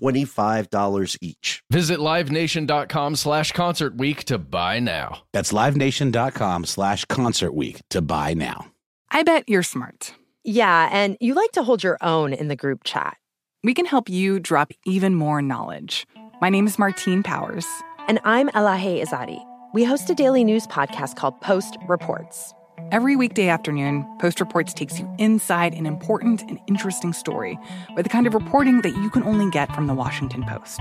[0.00, 1.62] $25 each.
[1.70, 5.22] Visit livenation.com slash concert week to buy now.
[5.32, 8.66] That's livenation.com slash concert week to buy now.
[9.10, 10.14] I bet you're smart.
[10.44, 13.16] Yeah, and you like to hold your own in the group chat.
[13.62, 16.06] We can help you drop even more knowledge.
[16.40, 17.66] My name is Martine Powers.
[18.08, 19.44] And I'm Elahe Izadi.
[19.74, 22.54] We host a daily news podcast called Post Reports.
[22.88, 27.56] Every weekday afternoon, Post Reports takes you inside an important and interesting story
[27.94, 30.80] with the kind of reporting that you can only get from the Washington Post.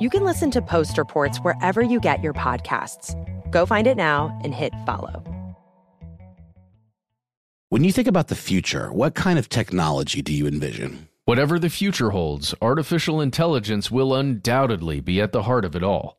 [0.00, 3.14] You can listen to Post Reports wherever you get your podcasts.
[3.52, 5.22] Go find it now and hit follow.
[7.68, 11.08] When you think about the future, what kind of technology do you envision?
[11.24, 16.18] Whatever the future holds, artificial intelligence will undoubtedly be at the heart of it all.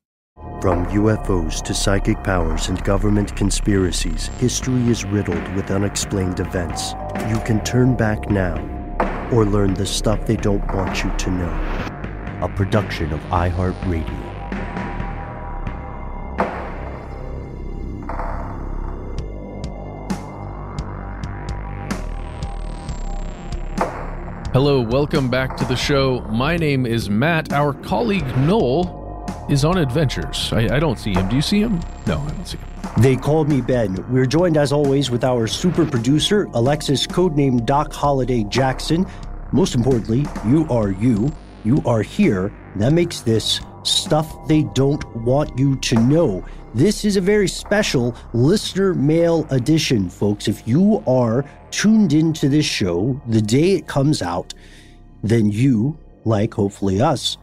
[0.41, 6.93] From UFOs to psychic powers and government conspiracies, history is riddled with unexplained events.
[7.29, 8.57] You can turn back now
[9.31, 12.39] or learn the stuff they don't want you to know.
[12.41, 14.31] A production of iHeartRadio.
[24.53, 26.21] Hello, welcome back to the show.
[26.31, 27.53] My name is Matt.
[27.53, 29.00] Our colleague Noel
[29.51, 30.51] is on adventures.
[30.53, 31.27] I, I don't see him.
[31.27, 31.79] Do you see him?
[32.07, 32.67] No, I don't see him.
[32.97, 34.03] They called me Ben.
[34.09, 39.05] We're joined as always with our super producer, Alexis, codenamed Doc Holliday Jackson.
[39.51, 41.31] Most importantly, you are you.
[41.63, 42.53] You are here.
[42.77, 46.45] That makes this stuff they don't want you to know.
[46.73, 50.47] This is a very special listener mail edition, folks.
[50.47, 54.53] If you are tuned into this show the day it comes out,
[55.23, 57.37] then you, like hopefully us,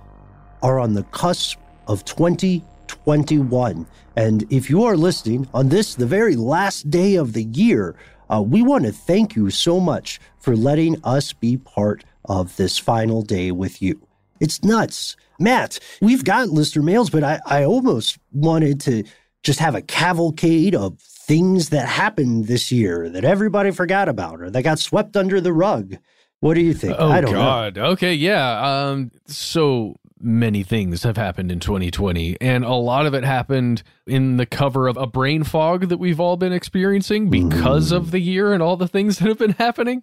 [0.63, 1.59] are on the cusp
[1.89, 3.87] of 2021.
[4.17, 7.97] And if you are listening on this, the very last day of the year,
[8.31, 12.79] uh, we want to thank you so much for letting us be part of this
[12.79, 14.01] final day with you.
[14.41, 15.17] It's nuts.
[15.41, 19.05] Matt, we've got listener mails, but I, I almost wanted to
[19.43, 24.51] just have a cavalcade of things that happened this year that everybody forgot about or
[24.51, 25.97] that got swept under the rug.
[26.41, 26.97] What do you think?
[26.99, 27.79] Oh I don't God.
[27.79, 28.61] Okay, yeah.
[28.61, 34.37] Um, so many things have happened in 2020, and a lot of it happened in
[34.37, 38.53] the cover of a brain fog that we've all been experiencing because of the year
[38.53, 40.03] and all the things that have been happening.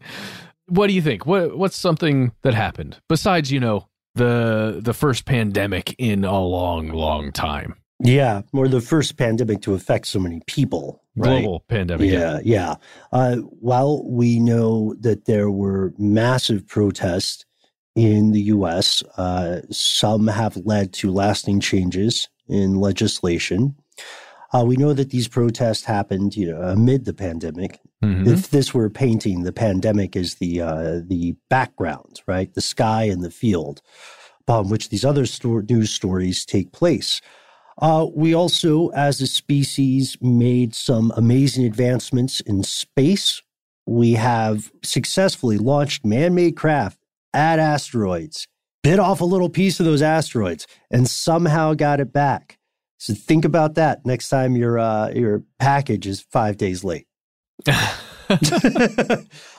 [0.68, 1.26] What do you think?
[1.26, 6.90] What what's something that happened besides you know the the first pandemic in a long,
[6.90, 7.76] long time?
[8.00, 11.02] Yeah, or the first pandemic to affect so many people.
[11.16, 11.42] right?
[11.42, 12.12] Global pandemic.
[12.12, 12.76] Yeah, yeah.
[13.14, 17.46] Uh, while we know that there were massive protests
[17.96, 23.76] in the U.S., uh, some have led to lasting changes in legislation.
[24.54, 27.80] Uh, we know that these protests happened, you know, amid the pandemic.
[28.04, 28.28] Mhm.
[28.28, 32.54] If this were painting, the pandemic is the uh, the background, right?
[32.54, 33.82] The sky and the field
[34.42, 37.22] upon which these other sto- news stories take place.
[37.82, 43.42] Uh, we also, as a species, made some amazing advancements in space.
[43.86, 47.00] We have successfully launched man made craft
[47.36, 48.48] at asteroids,
[48.84, 52.58] bit off a little piece of those asteroids, and somehow got it back.
[52.98, 57.06] So think about that next time your uh, your package is five days late.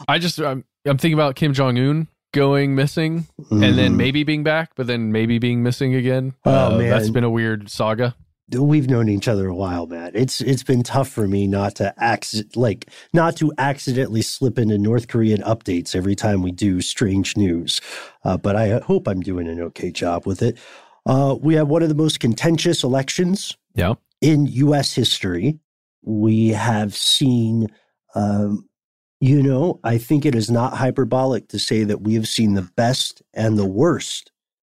[0.08, 3.96] I just I'm, I'm thinking about Kim Jong Un going missing and then Mhm.
[3.96, 6.34] maybe being back, but then maybe being missing again.
[6.44, 6.90] Oh, Uh, man.
[6.90, 8.14] that's been a weird saga.
[8.52, 10.14] We've known each other a while, Matt.
[10.14, 14.78] It's it's been tough for me not to acc- like not to accidentally slip into
[14.78, 17.80] North Korean updates every time we do strange news.
[18.24, 20.58] Uh, but I hope I'm doing an okay job with it.
[21.04, 23.94] Uh, we have one of the most contentious elections Yeah.
[24.20, 24.94] in U.S.
[24.94, 25.58] history.
[26.02, 27.68] We have seen,
[28.14, 28.68] um,
[29.20, 32.68] you know, I think it is not hyperbolic to say that we have seen the
[32.76, 34.30] best and the worst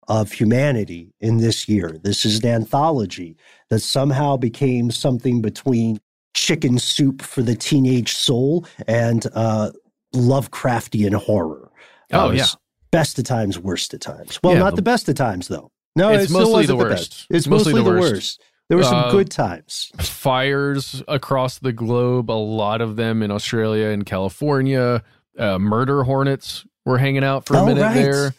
[0.09, 1.97] of humanity in this year.
[2.03, 3.37] This is an anthology
[3.71, 6.01] that somehow became something between
[6.35, 9.71] chicken soup for the teenage soul and uh,
[10.15, 11.71] Lovecraftian horror.
[12.13, 12.47] Oh, Uh, yeah.
[12.91, 14.39] Best of times, worst of times.
[14.43, 15.71] Well, Yeah, not the- the best of times, though.
[15.95, 17.11] No, It's it mostly the the worst.
[17.11, 17.27] best.
[17.31, 18.41] It's mostly, the worst.
[18.69, 19.91] There were some Uh, good times.
[19.99, 25.03] Fires across the globe, a lot of them in Australia and California.
[25.39, 27.95] Uh, murder hornets were hanging out for a Oh, minute right.
[27.95, 28.35] there.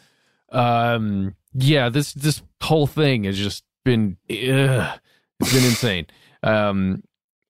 [0.51, 4.99] Um, yeah, this this whole thing has just been ugh,
[5.39, 6.07] it's been insane.
[6.43, 7.03] Um,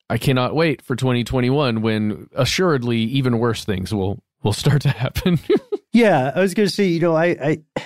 [0.09, 5.39] I cannot wait for 2021 when assuredly even worse things will will start to happen.
[5.91, 7.25] Yeah, I was going to say, you know, I,
[7.75, 7.83] I,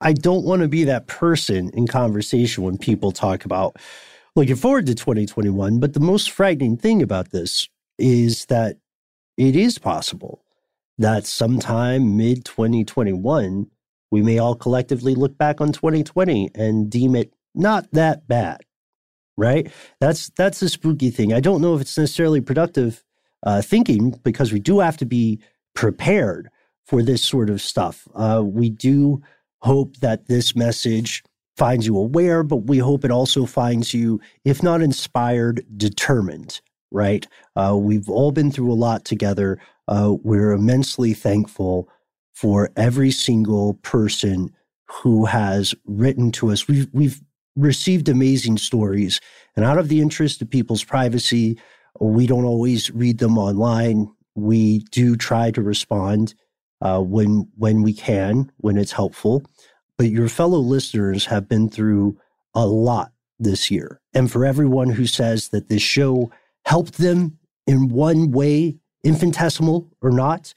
[0.00, 3.76] I don't want to be that person in conversation when people talk about
[4.34, 5.78] looking forward to 2021.
[5.78, 8.78] But the most frightening thing about this is that
[9.36, 10.42] it is possible
[10.98, 13.70] that sometime mid 2021
[14.10, 18.60] we may all collectively look back on 2020 and deem it not that bad,
[19.36, 19.70] right?
[20.00, 21.32] That's that's the spooky thing.
[21.32, 23.02] I don't know if it's necessarily productive
[23.42, 25.40] uh, thinking because we do have to be
[25.74, 26.48] prepared
[26.86, 28.08] for this sort of stuff.
[28.14, 29.22] Uh, we do
[29.60, 31.22] hope that this message
[31.56, 36.60] finds you aware, but we hope it also finds you, if not inspired, determined,
[36.90, 37.26] right?
[37.56, 39.58] Uh, we've all been through a lot together.
[39.88, 41.88] Uh, we're immensely thankful
[42.40, 44.48] for every single person
[44.88, 46.68] who has written to us.
[46.68, 47.20] We've, we've
[47.56, 49.20] received amazing stories,
[49.56, 51.58] and out of the interest of people's privacy,
[51.98, 54.08] we don't always read them online.
[54.36, 56.34] We do try to respond
[56.80, 59.42] uh, when when we can, when it's helpful.
[59.96, 62.18] But your fellow listeners have been through
[62.54, 63.10] a lot
[63.40, 66.30] this year, and for everyone who says that this show
[66.64, 67.36] helped them
[67.66, 70.54] in one way, infinitesimal or not,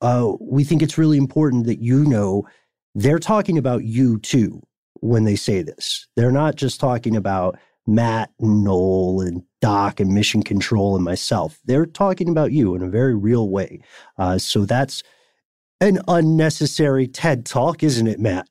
[0.00, 2.46] uh, we think it's really important that you know
[2.94, 4.62] they're talking about you too
[5.00, 6.06] when they say this.
[6.16, 11.58] They're not just talking about Matt and Noel and Doc and Mission Control and myself.
[11.64, 13.80] They're talking about you in a very real way.
[14.18, 15.02] Uh, so that's
[15.80, 18.48] an unnecessary TED talk, isn't it, Matt?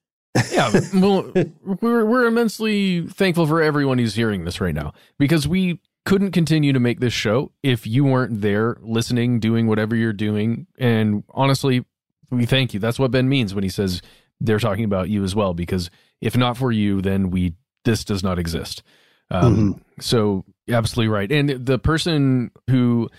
[0.52, 1.32] yeah, well,
[1.82, 6.74] we're we're immensely thankful for everyone who's hearing this right now because we couldn't continue
[6.74, 10.68] to make this show if you weren't there listening, doing whatever you're doing.
[10.78, 11.86] And honestly,
[12.32, 12.80] we thank you.
[12.80, 14.02] That's what Ben means when he says
[14.40, 15.54] they're talking about you as well.
[15.54, 15.90] Because
[16.22, 17.54] if not for you, then we
[17.86, 18.84] this does not exist.
[19.32, 21.32] Um, So absolutely right.
[21.32, 23.10] And the person who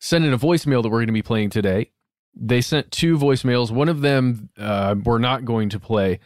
[0.00, 1.90] sent in a voicemail that we're going to be playing today,
[2.34, 3.70] they sent two voicemails.
[3.70, 6.18] One of them uh, we're not going to play.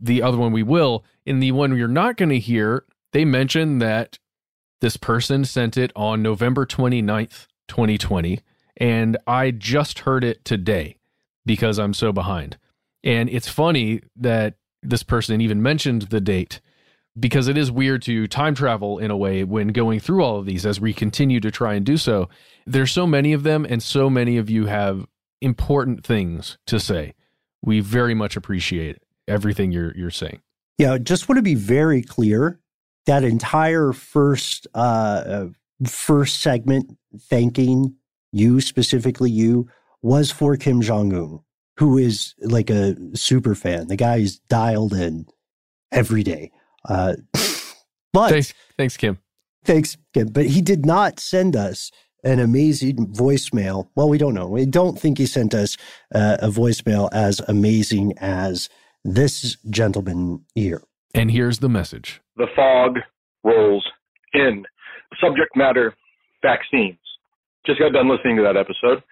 [0.00, 1.04] The other one we will.
[1.24, 4.18] In the one you're not going to hear, they mentioned that
[4.86, 8.38] this person sent it on November 29th, 2020.
[8.76, 10.94] And I just heard it today
[11.44, 12.56] because I'm so behind.
[13.02, 14.54] And it's funny that
[14.84, 16.60] this person even mentioned the date
[17.18, 20.46] because it is weird to time travel in a way when going through all of
[20.46, 22.28] these as we continue to try and do so.
[22.64, 25.04] There's so many of them, and so many of you have
[25.40, 27.14] important things to say.
[27.60, 30.42] We very much appreciate everything you're you're saying.
[30.78, 32.60] Yeah, just want to be very clear.
[33.06, 34.78] That entire first uh,
[35.26, 35.46] uh,
[35.86, 37.96] first segment, thanking
[38.32, 39.68] you specifically, you
[40.02, 41.40] was for Kim Jong Un,
[41.78, 43.88] who is like a super fan.
[43.88, 45.26] The guy is dialed in
[45.92, 46.50] every day.
[46.88, 47.14] Uh,
[48.12, 49.18] but Thanks, thanks, Kim.
[49.64, 50.28] Thanks, Kim.
[50.28, 51.90] But he did not send us
[52.24, 53.88] an amazing voicemail.
[53.94, 54.48] Well, we don't know.
[54.48, 55.76] We don't think he sent us
[56.14, 58.68] uh, a voicemail as amazing as
[59.04, 60.82] this gentleman here.
[61.14, 62.20] And here's the message.
[62.36, 62.98] the fog
[63.44, 63.84] rolls
[64.32, 64.64] in.
[65.20, 65.94] Subject matter
[66.42, 66.98] vaccines.
[67.64, 69.02] Just got done listening to that episode.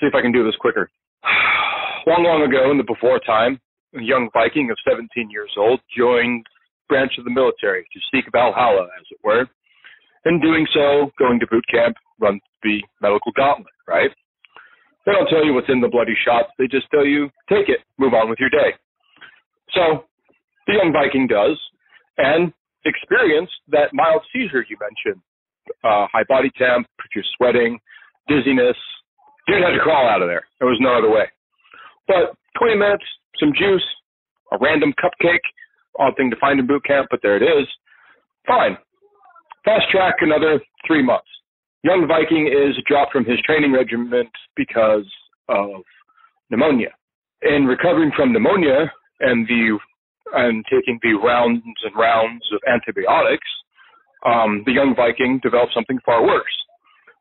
[0.00, 0.90] See if I can do this quicker.
[2.06, 3.58] Long, long ago in the before time,
[3.96, 6.44] a young Viking of 17 years old joined
[6.86, 9.48] branch of the military to seek Valhalla, as it were.
[10.26, 14.10] In doing so, going to boot camp, run the medical gauntlet, right?
[15.06, 16.48] They don't tell you what's in the bloody shots.
[16.58, 18.76] They just tell you, take it, move on with your day.
[19.72, 20.04] So
[20.66, 21.58] the young Viking does,
[22.18, 22.52] and
[22.84, 25.22] experienced that mild seizure you mentioned.
[25.82, 27.78] Uh, high body temp, you're sweating,
[28.28, 28.76] dizziness.
[29.46, 30.44] Dude had to crawl out of there.
[30.58, 31.24] There was no other way.
[32.06, 33.04] But 20 minutes,
[33.40, 33.84] some juice,
[34.52, 35.44] a random cupcake,
[35.98, 37.66] odd thing to find in boot camp, but there it is.
[38.46, 38.76] Fine.
[39.64, 41.28] Fast track another three months.
[41.82, 45.06] Young Viking is dropped from his training regiment because
[45.48, 45.82] of
[46.50, 46.90] pneumonia.
[47.42, 48.90] In recovering from pneumonia
[49.20, 49.78] and the
[50.34, 53.46] and taking the rounds and rounds of antibiotics,
[54.26, 56.56] um, the young Viking developed something far worse,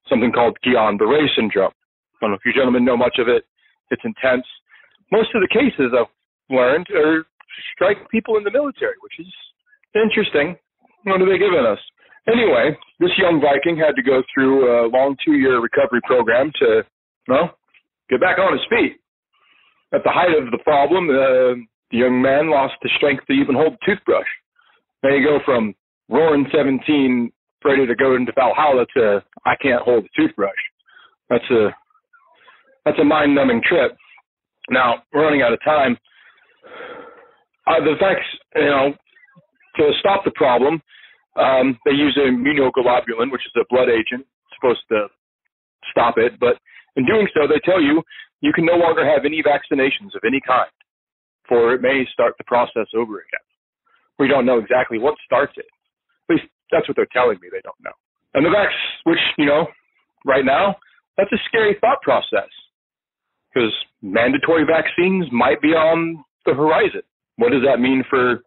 [0.10, 1.72] something called Guillain-Barré syndrome.
[1.72, 3.44] I don't know if you gentlemen know much of it.
[3.92, 4.46] It's intense.
[5.12, 6.08] Most of the cases I've
[6.50, 7.26] learned are
[7.76, 9.32] strike people in the military, which is
[9.94, 10.56] interesting.
[11.04, 11.80] What are they giving us?
[12.28, 16.84] Anyway, this young Viking had to go through a long two-year recovery program to,
[17.28, 17.58] well,
[18.10, 18.98] get back on his feet.
[19.94, 21.60] At the height of the problem, uh,
[21.92, 24.28] the young man lost the strength to even hold a toothbrush.
[25.04, 25.76] You go from
[26.10, 27.32] roaring 17,
[27.66, 30.52] ready to go into Valhalla to I can't hold a toothbrush.
[31.30, 31.70] That's a
[32.86, 33.96] that's a mind-numbing trip.
[34.70, 35.98] Now we're running out of time.
[37.66, 38.94] Uh, the facts, you know,
[39.78, 40.82] to stop the problem,
[41.36, 45.08] um, they use immunoglobulin, which is a blood agent supposed to
[45.90, 46.40] stop it.
[46.40, 46.58] But
[46.96, 48.04] in doing so, they tell you
[48.42, 50.70] you can no longer have any vaccinations of any kind,
[51.48, 53.46] for it may start the process over again.
[54.20, 55.66] We don't know exactly what starts it.
[56.30, 57.50] At least that's what they're telling me.
[57.52, 57.92] They don't know.
[58.34, 58.70] And the vax,
[59.04, 59.68] which you know,
[60.26, 60.76] right now,
[61.18, 62.50] that's a scary thought process
[63.54, 67.02] because mandatory vaccines might be on the horizon.
[67.38, 68.44] What does that mean for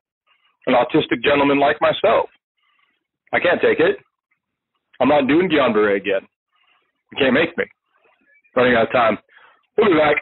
[0.67, 2.29] an autistic gentleman like myself?
[3.33, 3.97] I can't take it.
[5.01, 6.27] I'm not doing Guillain-Barré again.
[7.13, 7.65] You can't make me.
[8.55, 9.19] Running out of time.
[9.77, 10.17] We'll be back.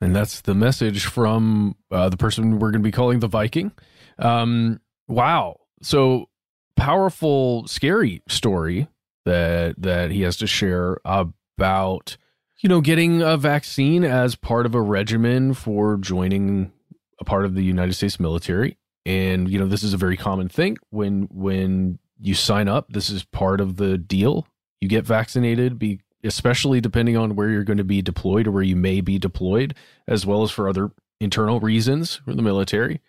[0.00, 3.72] And that's the message from uh, the person we're going to be calling the Viking.
[4.18, 5.60] Um, wow.
[5.82, 6.28] So
[6.76, 8.88] powerful, scary story
[9.26, 12.16] that that he has to share about
[12.60, 16.72] you know getting a vaccine as part of a regimen for joining
[17.20, 18.78] a part of the United States military.
[19.04, 22.92] And you know this is a very common thing when when you sign up.
[22.92, 24.46] This is part of the deal.
[24.80, 28.62] You get vaccinated, be especially depending on where you're going to be deployed or where
[28.62, 29.74] you may be deployed,
[30.06, 33.00] as well as for other internal reasons for the military.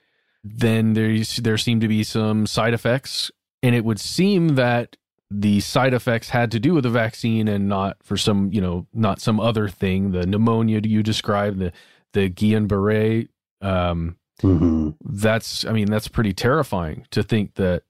[0.44, 4.98] Then there there seem to be some side effects, and it would seem that
[5.30, 8.88] the side effects had to do with the vaccine and not for some you know
[8.94, 10.12] not some other thing.
[10.12, 11.72] The pneumonia you described, the
[12.14, 13.28] the Guillain-Barré.
[13.62, 14.90] Um, Mm-hmm.
[15.20, 17.84] that's I mean that's pretty terrifying to think that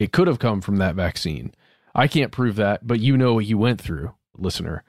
[0.00, 1.54] it could have come from that vaccine.
[1.94, 4.84] I can't prove that, but you know what you went through, listener.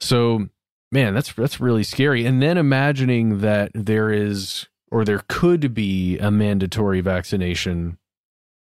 [0.00, 0.48] So,
[0.92, 2.24] man, that's that's really scary.
[2.26, 7.98] And then imagining that there is or there could be a mandatory vaccination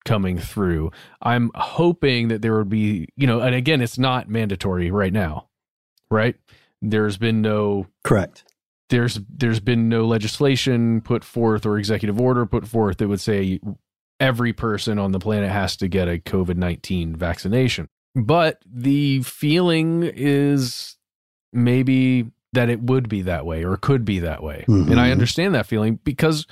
[0.05, 0.91] coming through.
[1.21, 5.47] I'm hoping that there would be, you know, and again, it's not mandatory right now,
[6.09, 6.35] right?
[6.81, 8.43] There's been no Correct.
[8.89, 13.59] there's there's been no legislation put forth or executive order put forth that would say
[14.19, 17.87] every person on the planet has to get a COVID-19 vaccination.
[18.15, 20.97] But the feeling is
[21.53, 24.65] maybe that it would be that way or could be that way.
[24.67, 25.11] And I Mhm.
[25.13, 26.45] understand that feeling because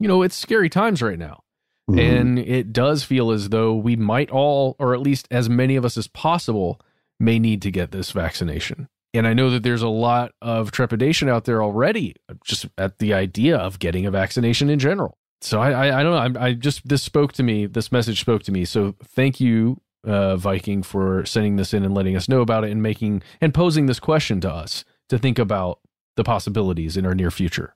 [0.00, 1.42] you know, it's scary times right now.
[1.90, 1.98] Mhm.
[1.98, 5.84] And it does feel as though we might all, or at least as many of
[5.84, 6.80] us as possible,
[7.18, 8.86] may need to get this vaccination.
[9.12, 12.14] And I know that there's a lot of trepidation out there already,
[12.44, 15.18] just at the idea of getting a vaccination in general.
[15.40, 16.40] So I, I, I don't know.
[16.40, 17.66] I, I just this spoke to me.
[17.66, 18.64] This message spoke to me.
[18.64, 22.70] So thank you, uh, Viking, for sending this in and letting us know about it
[22.70, 25.80] and making and posing this question to us to think about
[26.16, 27.74] the possibilities in our near future.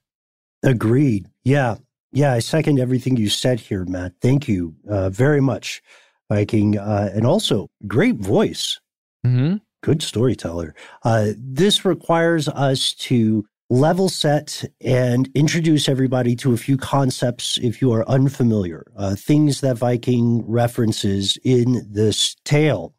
[0.63, 1.29] Agreed.
[1.45, 1.77] Yeah.
[2.13, 2.33] Yeah.
[2.33, 4.15] I second everything you said here, Matt.
[4.21, 5.83] Thank you uh, very much,
[6.29, 6.79] Viking.
[6.79, 8.81] Uh, and also, great voice.
[9.27, 9.57] Mm-hmm.
[9.83, 10.75] Good storyteller.
[11.03, 17.81] Uh, this requires us to level set and introduce everybody to a few concepts if
[17.81, 22.95] you are unfamiliar, uh, things that Viking references in this tale.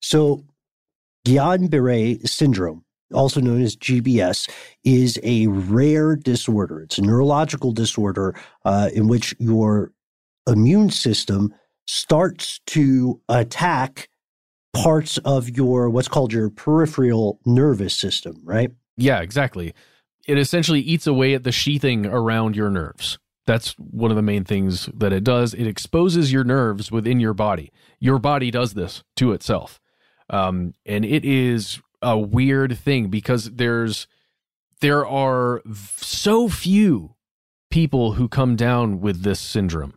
[0.00, 0.44] So,
[1.26, 4.48] Guillain-Barré syndrome, also known as GBS,
[4.84, 6.82] is a rare disorder.
[6.82, 9.90] It's a neurological disorder uh, in which your
[10.46, 11.52] immune system
[11.88, 14.08] starts to attack
[14.72, 18.70] parts of your what's called your peripheral nervous system, right?
[18.96, 19.74] Yeah, exactly.
[20.26, 23.18] It essentially eats away at the sheathing around your nerves.
[23.46, 25.54] That's one of the main things that it does.
[25.54, 27.72] It exposes your nerves within your body.
[28.00, 29.80] Your body does this to itself.
[30.28, 34.06] Um, and it is a weird thing because there's
[34.80, 35.62] there are
[35.96, 37.14] so few
[37.70, 39.94] people who come down with this syndrome.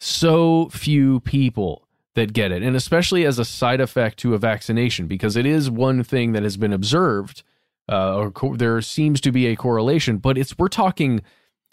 [0.00, 5.06] So few people that get it, and especially as a side effect to a vaccination,
[5.06, 7.42] because it is one thing that has been observed
[7.88, 11.22] uh, or co- there seems to be a correlation, but it's we're talking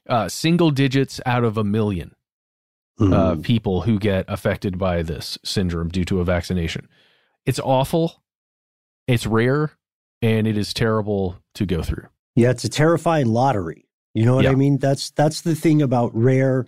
[0.10, 2.15] uh, single digits out of a million
[3.00, 3.13] mm.
[3.13, 6.88] uh, people who get affected by this syndrome due to a vaccination.
[7.45, 8.24] It's awful,
[9.07, 9.72] it's rare,
[10.22, 12.07] and it is terrible to go through.
[12.36, 13.88] Yeah, it's a terrifying lottery.
[14.13, 14.51] You know what yeah.
[14.51, 14.77] I mean?
[14.77, 16.67] That's that's the thing about rare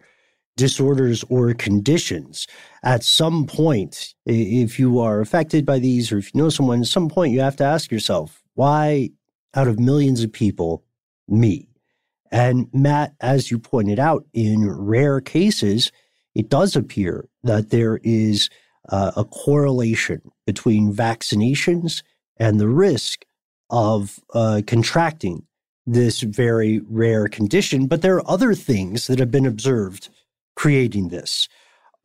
[0.57, 2.47] disorders or conditions.
[2.83, 6.87] At some point, if you are affected by these or if you know someone, at
[6.87, 9.11] some point you have to ask yourself, why
[9.57, 10.85] out of millions of people,
[11.27, 11.67] me?
[12.31, 15.91] And Matt, as you pointed out, in rare cases,
[16.35, 18.49] it does appear that there is
[18.89, 22.03] uh, a correlation between vaccinations
[22.37, 23.25] and the risk
[23.69, 25.45] of uh, contracting
[25.85, 27.87] this very rare condition.
[27.87, 30.09] But there are other things that have been observed
[30.55, 31.47] creating this.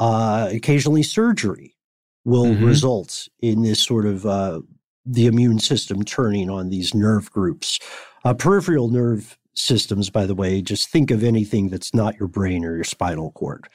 [0.01, 1.77] Uh, occasionally, surgery
[2.25, 2.65] will mm-hmm.
[2.65, 4.61] result in this sort of uh,
[5.05, 7.79] the immune system turning on these nerve groups.
[8.25, 12.65] Uh, peripheral nerve systems, by the way, just think of anything that's not your brain
[12.65, 13.69] or your spinal cord.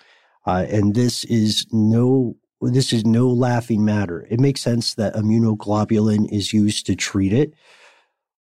[0.46, 4.26] Uh, and this is no this is no laughing matter.
[4.32, 7.54] It makes sense that immunoglobulin is used to treat it,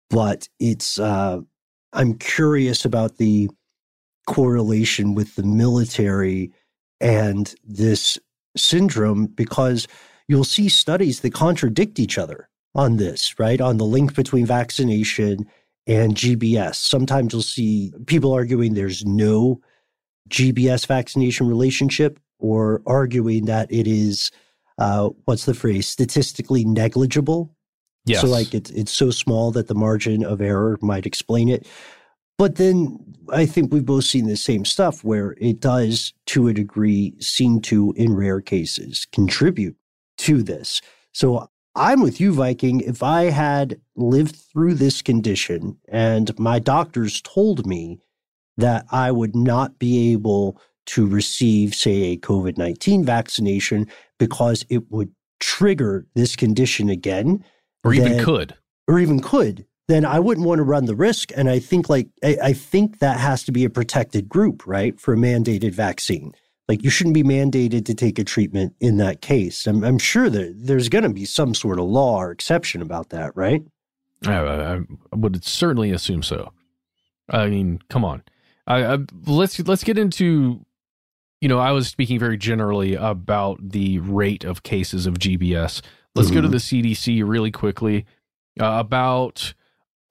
[0.08, 1.40] but it's uh,
[1.92, 3.48] I'm curious about the
[4.28, 6.52] correlation with the military
[7.00, 8.18] and this
[8.56, 9.88] syndrome because
[10.28, 13.60] you'll see studies that contradict each other on this, right?
[13.60, 15.46] On the link between vaccination
[15.86, 16.76] and GBS.
[16.76, 19.60] Sometimes you'll see people arguing there's no
[20.28, 24.30] GBS vaccination relationship or arguing that it is,
[24.78, 27.54] uh, what's the phrase, statistically negligible.
[28.04, 28.20] Yes.
[28.20, 31.66] So, like, it's, it's so small that the margin of error might explain it.
[32.38, 32.98] But then
[33.30, 37.60] I think we've both seen the same stuff where it does, to a degree, seem
[37.62, 39.76] to, in rare cases, contribute
[40.18, 40.80] to this.
[41.12, 42.80] So I'm with you, Viking.
[42.80, 48.00] If I had lived through this condition and my doctors told me
[48.56, 53.86] that I would not be able to receive, say, a COVID 19 vaccination
[54.18, 57.44] because it would trigger this condition again.
[57.84, 58.54] Or even could.
[58.88, 61.32] Or even could then I wouldn't want to run the risk.
[61.34, 65.00] And I think like I, I, think that has to be a protected group, right,
[65.00, 66.32] for a mandated vaccine.
[66.68, 69.66] Like you shouldn't be mandated to take a treatment in that case.
[69.66, 73.08] I'm, I'm sure that there's going to be some sort of law or exception about
[73.10, 73.62] that, right?
[74.26, 74.80] I, I
[75.12, 76.52] would certainly assume so.
[77.30, 78.22] I mean, come on.
[78.66, 80.64] I, I, let's let's get into.
[81.40, 85.82] You know, I was speaking very generally about the rate of cases of GBS.
[86.14, 86.34] Let's mm-hmm.
[86.34, 86.80] go to mm-hmm.
[86.80, 88.06] the CDC really quickly.
[88.60, 89.54] Uh, about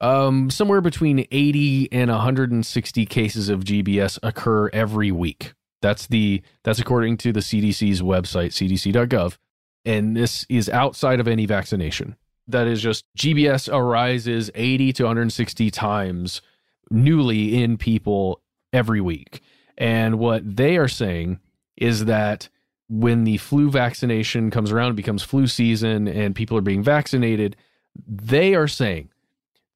[0.00, 5.52] um, somewhere between 80 and 160 cases of GBS occur every week.
[5.80, 9.38] That's the that's according to the CDC's website, cdc.gov,
[9.84, 12.16] and this is outside of any vaccination.
[12.46, 16.40] That is just GBS arises 80 to 160 times
[16.90, 18.40] newly in people
[18.72, 19.42] every week.
[19.76, 21.40] And what they are saying
[21.76, 22.48] is that
[22.88, 27.54] when the flu vaccination comes around, it becomes flu season and people are being vaccinated,
[28.06, 29.10] they are saying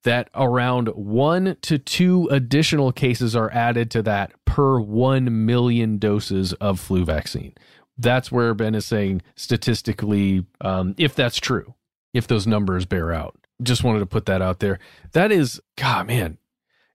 [0.05, 6.53] that around one to two additional cases are added to that per 1 million doses
[6.55, 7.55] of flu vaccine.
[7.99, 11.75] That's where Ben is saying statistically, um, if that's true,
[12.13, 13.37] if those numbers bear out.
[13.63, 14.79] Just wanted to put that out there.
[15.13, 16.39] That is, God, man,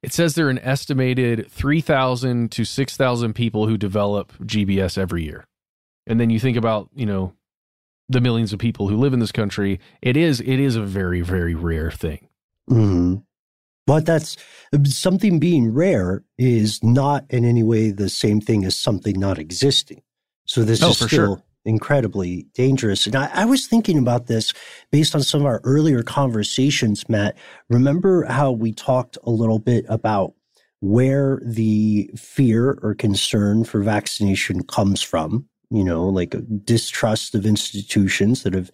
[0.03, 5.45] it says there are an estimated 3,000 to 6,000 people who develop GBS every year.
[6.05, 7.33] And then you think about, you know,
[8.09, 11.21] the millions of people who live in this country, it is it is a very
[11.21, 12.27] very rare thing.
[12.69, 13.15] Mm-hmm.
[13.87, 14.35] But that's
[14.83, 20.01] something being rare is not in any way the same thing as something not existing.
[20.45, 21.43] So this oh, is still sure.
[21.63, 23.05] incredibly dangerous.
[23.05, 24.53] And I, I, was thinking about this
[24.91, 27.37] based on some of our earlier conversations, Matt.
[27.69, 30.33] Remember how we talked a little bit about
[30.81, 35.47] where the fear or concern for vaccination comes from?
[35.69, 38.71] You know, like distrust of institutions that have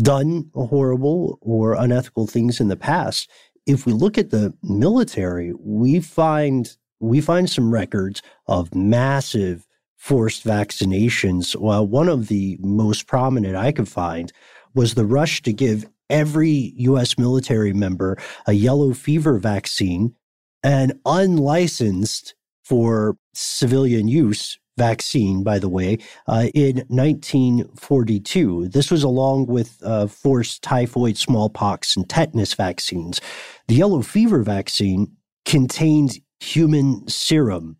[0.00, 3.30] done horrible or unethical things in the past.
[3.66, 10.44] If we look at the military, we find we find some records of massive forced
[10.44, 11.56] vaccinations.
[11.56, 14.32] Well, one of the most prominent I could find
[14.74, 17.18] was the rush to give every U.S.
[17.18, 20.14] military member a yellow fever vaccine
[20.62, 28.68] and unlicensed for civilian use vaccine, by the way, uh, in 1942.
[28.68, 33.20] This was along with uh, forced typhoid, smallpox, and tetanus vaccines.
[33.68, 37.76] The yellow fever vaccine contained human serum.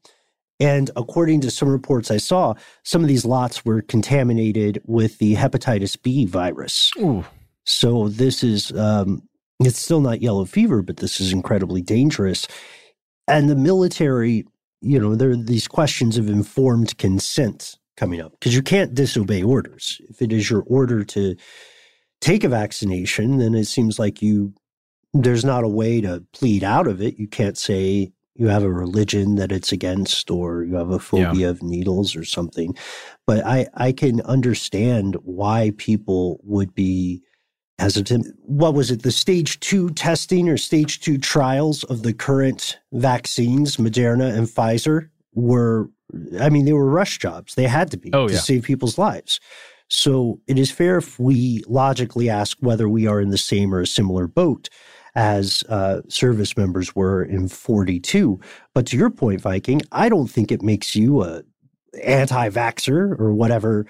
[0.61, 5.35] And according to some reports I saw, some of these lots were contaminated with the
[5.35, 6.92] hepatitis B virus.
[6.98, 7.24] Ooh.
[7.64, 9.28] So this is, um,
[9.61, 12.46] it's still not yellow fever, but this is incredibly dangerous.
[13.26, 14.44] And the military
[14.83, 19.42] you know, there are these questions of informed consent coming up because you can't disobey
[19.42, 20.01] orders.
[20.09, 21.37] If it is your order to
[22.21, 24.53] take a vaccination, then it seems like you
[25.14, 27.18] there's not a way to plead out of it.
[27.18, 31.33] You can't say you have a religion that it's against or you have a phobia
[31.35, 31.49] yeah.
[31.49, 32.75] of needles or something.
[33.27, 37.23] But I, I can understand why people would be
[37.83, 38.27] hesitant.
[38.42, 39.03] What was it?
[39.03, 45.09] The stage two testing or stage two trials of the current vaccines, Moderna and Pfizer,
[45.35, 45.90] were,
[46.40, 47.55] I mean, they were rush jobs.
[47.55, 48.40] They had to be oh, to yeah.
[48.40, 49.40] save people's lives.
[49.88, 53.81] So it is fair if we logically ask whether we are in the same or
[53.81, 54.68] a similar boat
[55.14, 58.40] as uh, service members were in 42.
[58.75, 61.42] But to your point, Viking, I don't think it makes you a
[62.03, 63.87] anti-vaxxer or whatever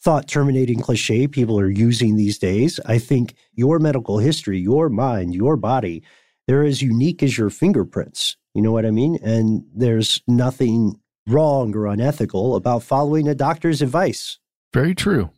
[0.00, 2.78] thought terminating cliche people are using these days.
[2.86, 6.02] I think your medical history, your mind, your body,
[6.46, 8.36] they're as unique as your fingerprints.
[8.54, 9.18] You know what I mean?
[9.22, 14.38] And there's nothing wrong or unethical about following a doctor's advice.
[14.72, 15.30] Very true.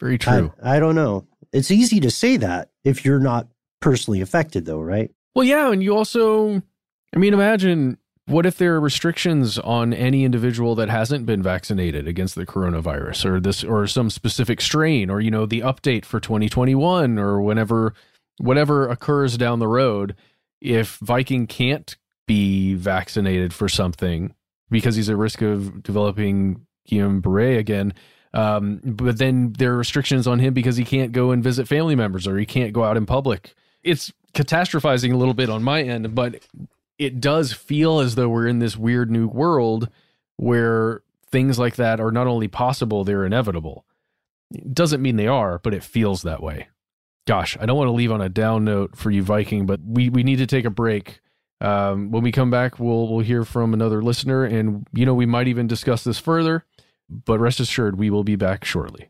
[0.00, 0.52] Very true.
[0.62, 1.26] I, I don't know.
[1.52, 3.48] It's easy to say that if you're not
[3.80, 5.10] personally affected, though, right?
[5.34, 5.70] Well, yeah.
[5.70, 6.62] And you also,
[7.14, 7.98] I mean, imagine
[8.30, 13.24] what if there are restrictions on any individual that hasn't been vaccinated against the coronavirus
[13.24, 17.92] or this or some specific strain or you know the update for 2021 or whenever
[18.38, 20.14] whatever occurs down the road
[20.60, 24.34] if Viking can't be vaccinated for something
[24.70, 27.92] because he's at risk of developing Guillain-Barré again
[28.32, 31.96] um, but then there are restrictions on him because he can't go and visit family
[31.96, 33.54] members or he can't go out in public.
[33.82, 36.40] It's catastrophizing a little bit on my end but
[37.00, 39.88] it does feel as though we're in this weird new world
[40.36, 43.86] where things like that are not only possible, they're inevitable.
[44.54, 46.68] It doesn't mean they are, but it feels that way.
[47.26, 50.10] Gosh, I don't want to leave on a down note for you, Viking, but we,
[50.10, 51.20] we need to take a break.
[51.62, 55.26] Um, when we come back, we'll we'll hear from another listener, and you know we
[55.26, 56.64] might even discuss this further.
[57.08, 59.09] But rest assured, we will be back shortly.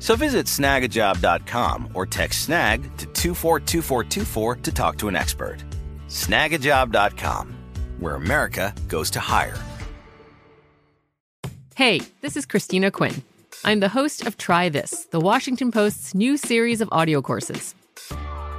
[0.00, 5.58] So visit snagajob.com or text snag to 242424 to talk to an expert.
[6.08, 7.54] Snagajob.com,
[7.98, 9.56] where America goes to hire.
[11.76, 13.22] Hey, this is Christina Quinn.
[13.62, 17.74] I'm the host of Try This, the Washington Post's new series of audio courses.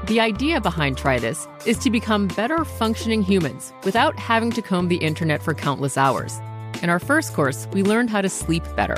[0.05, 4.89] The idea behind Try This is to become better functioning humans without having to comb
[4.89, 6.39] the internet for countless hours.
[6.83, 8.97] In our first course, we learned how to sleep better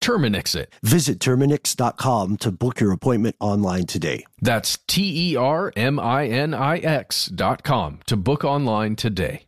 [0.00, 0.72] Terminix it.
[0.82, 4.24] Visit Terminix.com to book your appointment online today.
[4.40, 9.42] That's T E R M I N I X dot com to book online today.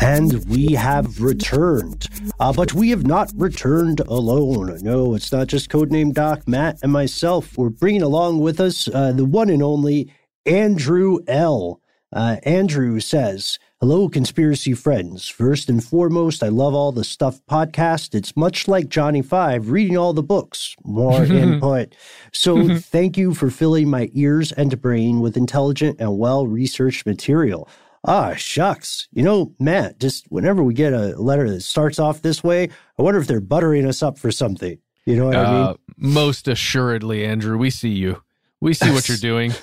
[0.00, 2.08] And we have returned.
[2.40, 4.78] Uh, but we have not returned alone.
[4.82, 7.56] No, it's not just Codename Doc, Matt, and myself.
[7.56, 10.12] We're bringing along with us uh, the one and only
[10.46, 11.80] Andrew L.
[12.12, 15.26] Uh, Andrew says, Hello, conspiracy friends.
[15.26, 18.14] First and foremost, I love all the stuff podcast.
[18.14, 21.94] It's much like Johnny Five, reading all the books, more input.
[22.30, 27.70] So thank you for filling my ears and brain with intelligent and well researched material.
[28.04, 29.08] Ah, shucks.
[29.12, 33.02] You know, Matt, just whenever we get a letter that starts off this way, I
[33.02, 34.76] wonder if they're buttering us up for something.
[35.06, 35.62] You know what I mean?
[35.62, 37.56] Uh, most assuredly, Andrew.
[37.56, 38.22] We see you.
[38.60, 39.54] We see what you're doing.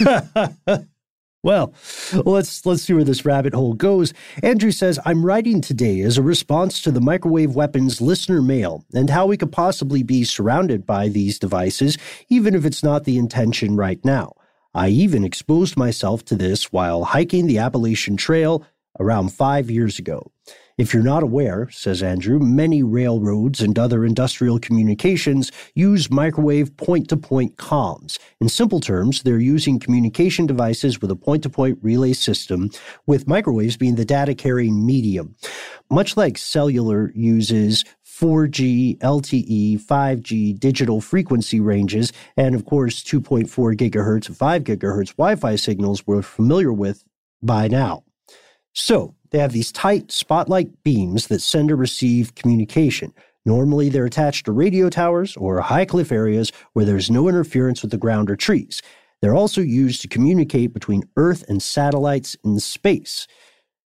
[1.46, 1.72] Well,
[2.12, 4.12] let's let's see where this rabbit hole goes.
[4.42, 9.08] Andrew says, "I'm writing today as a response to the microwave weapons listener mail and
[9.08, 13.76] how we could possibly be surrounded by these devices even if it's not the intention
[13.76, 14.32] right now.
[14.74, 18.64] I even exposed myself to this while hiking the Appalachian Trail
[18.98, 20.32] around 5 years ago.
[20.78, 27.08] If you're not aware, says Andrew, many railroads and other industrial communications use microwave point
[27.08, 28.18] to point comms.
[28.42, 32.68] In simple terms, they're using communication devices with a point to point relay system,
[33.06, 35.34] with microwaves being the data carrying medium.
[35.90, 44.28] Much like cellular uses 4G, LTE, 5G digital frequency ranges, and of course 2.4 gigahertz
[44.28, 47.02] and 5 gigahertz Wi Fi signals we're familiar with
[47.42, 48.04] by now.
[48.74, 53.12] So, they have these tight spotlight beams that send or receive communication.
[53.44, 57.92] Normally, they're attached to radio towers or high cliff areas where there's no interference with
[57.92, 58.82] the ground or trees.
[59.22, 63.26] They're also used to communicate between Earth and satellites in space.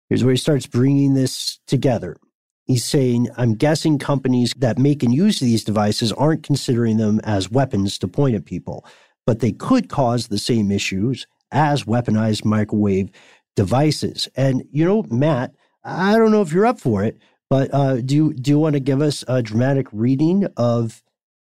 [0.08, 2.18] Here's where he starts bringing this together.
[2.66, 7.50] He's saying, I'm guessing companies that make and use these devices aren't considering them as
[7.50, 8.86] weapons to point at people,
[9.26, 13.10] but they could cause the same issues as weaponized microwave
[13.56, 14.28] devices.
[14.36, 18.16] And you know, Matt, I don't know if you're up for it, but uh, do
[18.16, 21.04] you, do you want to give us a dramatic reading of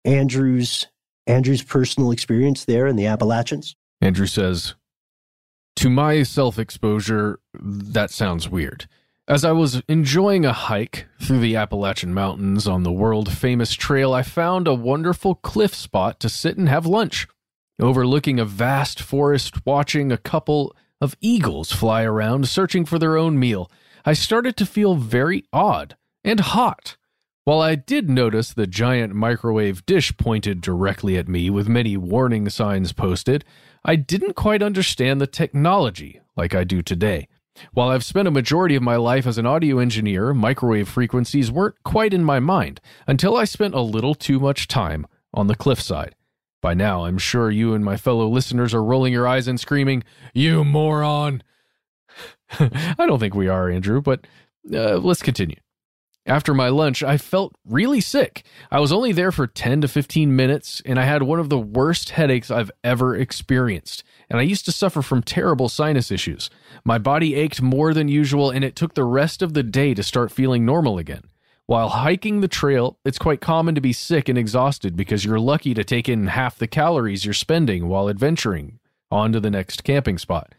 [0.05, 0.87] Andrew's
[1.27, 3.77] Andrew's personal experience there in the Appalachians?
[4.01, 4.75] Andrew says,
[5.77, 8.89] To my self exposure, that sounds weird.
[9.27, 14.15] As I was enjoying a hike through the Appalachian Mountains on the world famous trail,
[14.15, 17.29] I found a wonderful cliff spot to sit and have lunch,
[17.79, 23.39] overlooking a vast forest, watching a couple of eagles fly around searching for their own
[23.39, 23.71] meal.
[24.05, 26.97] I started to feel very odd and hot.
[27.45, 32.49] While I did notice the giant microwave dish pointed directly at me with many warning
[32.51, 33.45] signs posted,
[33.85, 37.27] I didn't quite understand the technology like I do today.
[37.73, 41.83] While I've spent a majority of my life as an audio engineer, microwave frequencies weren't
[41.85, 46.15] quite in my mind until I spent a little too much time on the cliffside.
[46.61, 50.03] By now, I'm sure you and my fellow listeners are rolling your eyes and screaming,
[50.35, 51.43] You moron!
[52.59, 54.27] I don't think we are, Andrew, but
[54.73, 55.57] uh, let's continue.
[56.27, 58.45] After my lunch, I felt really sick.
[58.71, 61.59] I was only there for 10 to 15 minutes, and I had one of the
[61.59, 64.05] worst headaches I've ever experienced.
[64.29, 66.51] And I used to suffer from terrible sinus issues.
[66.85, 70.03] My body ached more than usual, and it took the rest of the day to
[70.03, 71.23] start feeling normal again.
[71.69, 75.75] While hiking the trail, it's quite common to be sick and exhausted because you're lucky
[75.75, 78.79] to take in half the calories you're spending while adventuring
[79.11, 80.55] on to the next camping spot.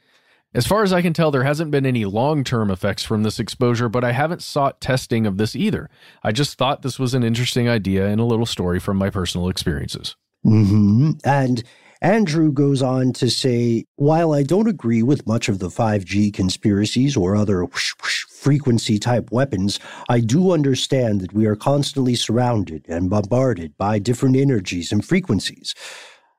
[0.54, 3.40] As far as I can tell, there hasn't been any long term effects from this
[3.40, 5.90] exposure, but I haven't sought testing of this either.
[6.22, 9.50] I just thought this was an interesting idea and a little story from my personal
[9.50, 10.16] experiences.
[10.46, 11.14] Mm-hmm.
[11.24, 11.64] And
[12.02, 17.18] Andrew goes on to say, while I don't agree with much of the 5G conspiracies
[17.18, 22.86] or other whoosh, whoosh, frequency type weapons, I do understand that we are constantly surrounded
[22.88, 25.76] and bombarded by different energies and frequencies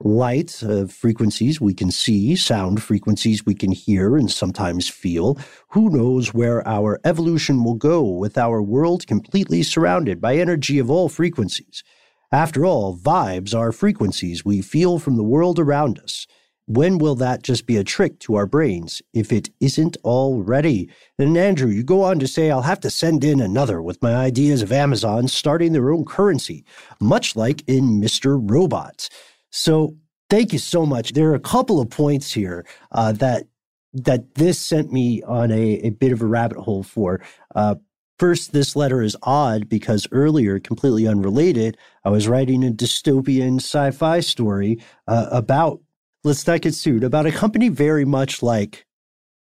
[0.03, 5.39] light uh, frequencies we can see, sound frequencies we can hear and sometimes feel.
[5.69, 10.91] Who knows where our evolution will go with our world completely surrounded by energy of
[10.91, 11.85] all frequencies?
[12.33, 16.27] After all, vibes are frequencies we feel from the world around us.
[16.67, 20.89] when will that just be a trick to our brains if it isn't already?
[21.19, 24.15] And Andrew, you go on to say, I'll have to send in another with my
[24.15, 26.65] ideas of Amazon starting their own currency,
[27.01, 28.41] much like in Mr.
[28.41, 29.09] Robot.
[29.51, 29.97] So
[30.29, 31.13] thank you so much.
[31.13, 33.47] There are a couple of points here uh, that
[33.93, 37.21] that this sent me on a, a bit of a rabbit hole for.
[37.57, 37.75] Uh,
[38.21, 43.93] First, this letter is odd because earlier, completely unrelated, I was writing a dystopian sci
[43.93, 44.79] fi story
[45.09, 45.81] uh, about,
[46.23, 48.85] let's not get sued, about a company very much like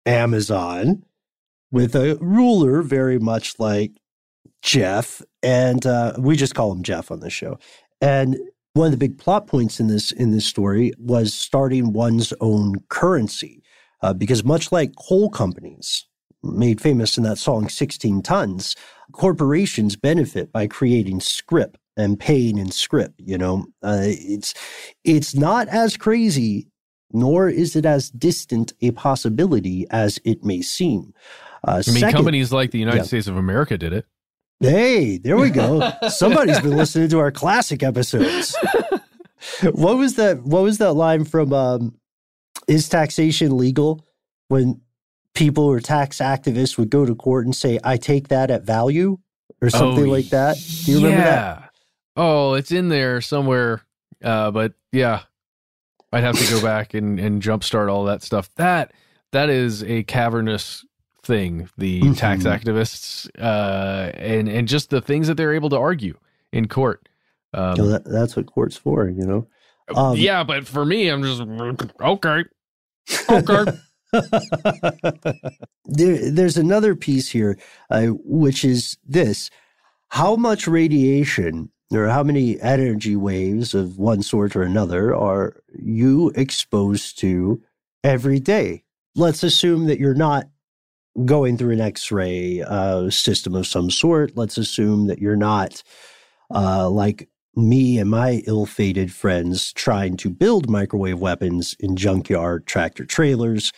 [0.07, 1.03] Amazon,
[1.73, 3.91] with a ruler very much like
[4.63, 5.21] Jeff.
[5.43, 7.59] And uh, we just call him Jeff on the show.
[8.01, 8.39] And
[8.75, 12.77] one of the big plot points in this in this story was starting one's own
[12.89, 13.65] currency,
[14.01, 16.07] uh, because much like coal companies,
[16.43, 18.75] made famous in that song 16 tons
[19.13, 23.67] corporations benefit by creating script and paying in script you know?
[23.83, 24.55] Uh, it's
[25.05, 26.67] it's not as crazy
[27.13, 31.13] nor is it as distant a possibility as it may seem.
[31.67, 33.05] Uh, i mean second, companies like the united yeah.
[33.05, 34.07] states of america did it.
[34.61, 35.91] Hey there we go.
[36.09, 38.57] Somebody's been listening to our classic episodes.
[39.63, 41.95] What was that what was that line from um,
[42.69, 44.05] is taxation legal?
[44.49, 44.81] When
[45.35, 49.19] people or tax activists would go to court and say, I take that at value
[49.63, 50.57] or something oh, like that.
[50.85, 51.05] Do you yeah.
[51.05, 51.71] remember that?
[52.17, 53.83] Oh, it's in there somewhere.
[54.23, 55.23] Uh, but yeah,
[56.13, 58.51] I'd have to go back and, and jumpstart all that stuff.
[58.57, 58.93] That
[59.33, 60.85] that is a cavernous
[61.23, 62.13] thing, the mm-hmm.
[62.15, 66.19] tax activists, uh, and and just the things that they're able to argue
[66.53, 67.09] in court.
[67.55, 69.47] Um, you know, that, that's what court's for, you know.
[69.95, 71.41] Um, yeah, but for me, I'm just
[72.01, 72.45] okay,
[73.29, 73.73] okay.
[75.85, 77.59] there, there's another piece here,
[77.91, 79.51] uh, which is this
[80.09, 86.31] how much radiation or how many energy waves of one sort or another are you
[86.35, 87.63] exposed to
[88.05, 88.85] every day?
[89.15, 90.49] Let's assume that you're not
[91.25, 94.37] going through an X ray uh, system of some sort.
[94.37, 95.83] Let's assume that you're not
[96.53, 102.67] uh, like me and my ill fated friends trying to build microwave weapons in junkyard
[102.67, 103.73] tractor trailers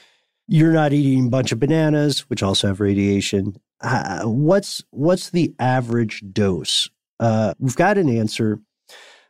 [0.49, 3.57] you're not eating a bunch of bananas, which also have radiation.
[3.81, 6.91] Uh, what's what's the average dose?
[7.21, 8.61] Uh, we've got an answer.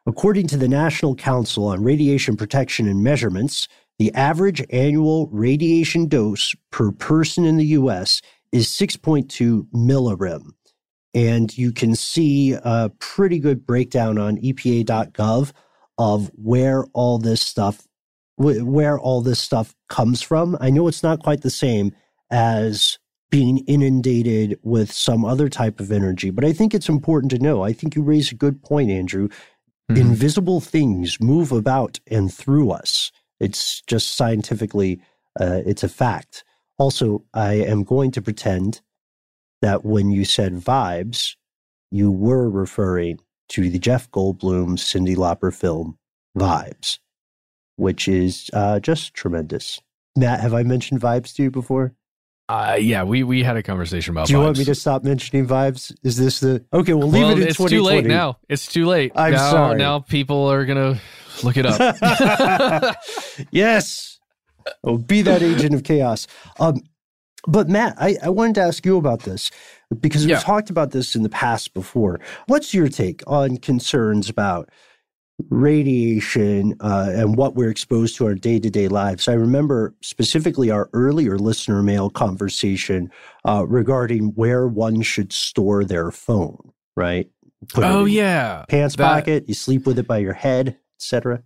[0.05, 3.69] According to the National Council on Radiation Protection and Measurements,
[4.01, 8.21] the average annual radiation dose per person in the U.S.
[8.51, 10.55] is 6.2 millirem.
[11.15, 15.53] And you can see a pretty good breakdown on EPA.gov
[15.99, 17.87] of where all this stuff
[18.37, 20.57] where all this stuff comes from.
[20.61, 21.95] I know it's not quite the same
[22.31, 22.99] as
[23.31, 27.63] being inundated with some other type of energy, but I think it's important to know.
[27.63, 29.29] I think you raise a good point, Andrew.
[29.91, 30.01] Mm-hmm.
[30.01, 33.11] Invisible things move about and through us.
[33.41, 35.01] It's just scientifically,
[35.41, 36.45] uh, it's a fact.
[36.79, 38.81] Also, I am going to pretend
[39.63, 41.37] that when you said vibes,
[41.91, 45.99] you were referring to the Jeff Goldblum Cyndi Lauper film
[46.37, 46.99] Vibes
[47.83, 49.81] which is uh, just tremendous.
[50.17, 51.93] Matt, have I mentioned vibes to you before?
[52.49, 54.29] Uh, yeah, we we had a conversation about.
[54.29, 54.45] Do you vibes.
[54.45, 55.93] want me to stop mentioning vibes?
[56.05, 56.95] Is this the okay?
[56.95, 58.39] We'll leave well, it in it's too late now.
[58.49, 59.13] It's too late.
[59.17, 59.79] I'm now, sorry.
[59.79, 61.01] Now people are gonna
[61.43, 62.97] look it up.
[63.51, 64.21] yes.
[64.85, 66.29] Oh, be that agent of chaos.
[66.61, 66.83] Um,
[67.49, 69.51] but Matt, I, I wanted to ask you about this
[70.01, 70.39] because we've yeah.
[70.39, 72.21] talked about this in the past before.
[72.47, 74.69] What's your take on concerns about
[75.51, 79.29] radiation uh, and what we're exposed to our day to day lives.
[79.29, 83.11] I remember specifically our earlier listener mail conversation
[83.47, 87.29] uh, regarding where one should store their phone, right?
[87.73, 88.65] Put oh, yeah.
[88.69, 91.43] Pants that, pocket, you sleep with it by your head, etc.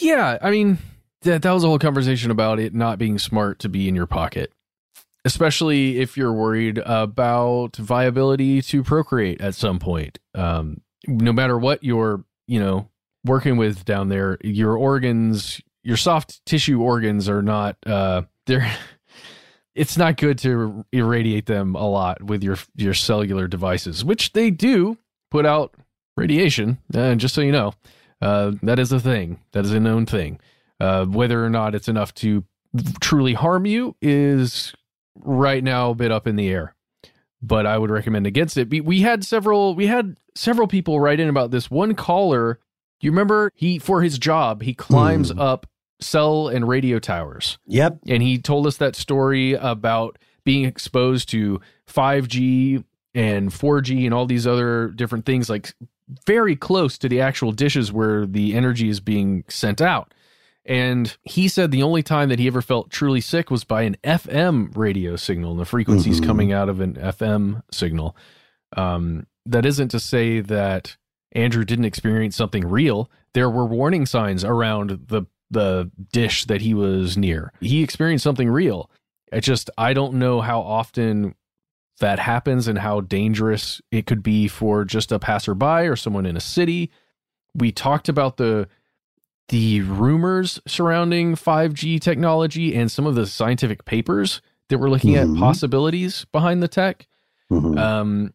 [0.00, 0.38] Yeah.
[0.40, 0.78] I mean,
[1.22, 4.06] that, that was a whole conversation about it not being smart to be in your
[4.06, 4.52] pocket.
[5.24, 10.18] Especially if you're worried about viability to procreate at some point.
[10.34, 12.88] Um, no matter what your, you know,
[13.28, 18.70] working with down there, your organs, your soft tissue organs are not uh they're
[19.74, 24.50] it's not good to irradiate them a lot with your your cellular devices, which they
[24.50, 24.98] do
[25.30, 25.74] put out
[26.16, 26.78] radiation.
[26.92, 27.74] And just so you know,
[28.20, 29.40] uh, that is a thing.
[29.52, 30.40] That is a known thing.
[30.80, 32.44] Uh, whether or not it's enough to
[33.00, 34.74] truly harm you is
[35.16, 36.74] right now a bit up in the air.
[37.40, 38.68] But I would recommend against it.
[38.68, 41.70] We had several we had several people write in about this.
[41.70, 42.58] One caller
[43.00, 45.40] you remember he for his job he climbs mm.
[45.40, 45.66] up
[46.00, 47.58] cell and radio towers.
[47.66, 47.98] Yep.
[48.06, 52.84] And he told us that story about being exposed to 5G
[53.14, 55.74] and 4G and all these other different things like
[56.26, 60.14] very close to the actual dishes where the energy is being sent out.
[60.64, 63.96] And he said the only time that he ever felt truly sick was by an
[64.04, 66.26] FM radio signal and the frequencies Mhm.
[66.26, 68.14] coming out of an FM signal.
[68.76, 70.97] Um, that isn't to say that
[71.32, 73.10] Andrew didn't experience something real.
[73.34, 77.52] There were warning signs around the the dish that he was near.
[77.60, 78.90] He experienced something real.
[79.32, 81.34] It just I don't know how often
[82.00, 86.36] that happens and how dangerous it could be for just a passerby or someone in
[86.36, 86.90] a city.
[87.54, 88.68] We talked about the
[89.48, 95.34] the rumors surrounding 5G technology and some of the scientific papers that were looking Mhm.
[95.34, 97.06] at possibilities behind the tech.
[97.50, 97.78] Mhm.
[97.78, 98.34] Um,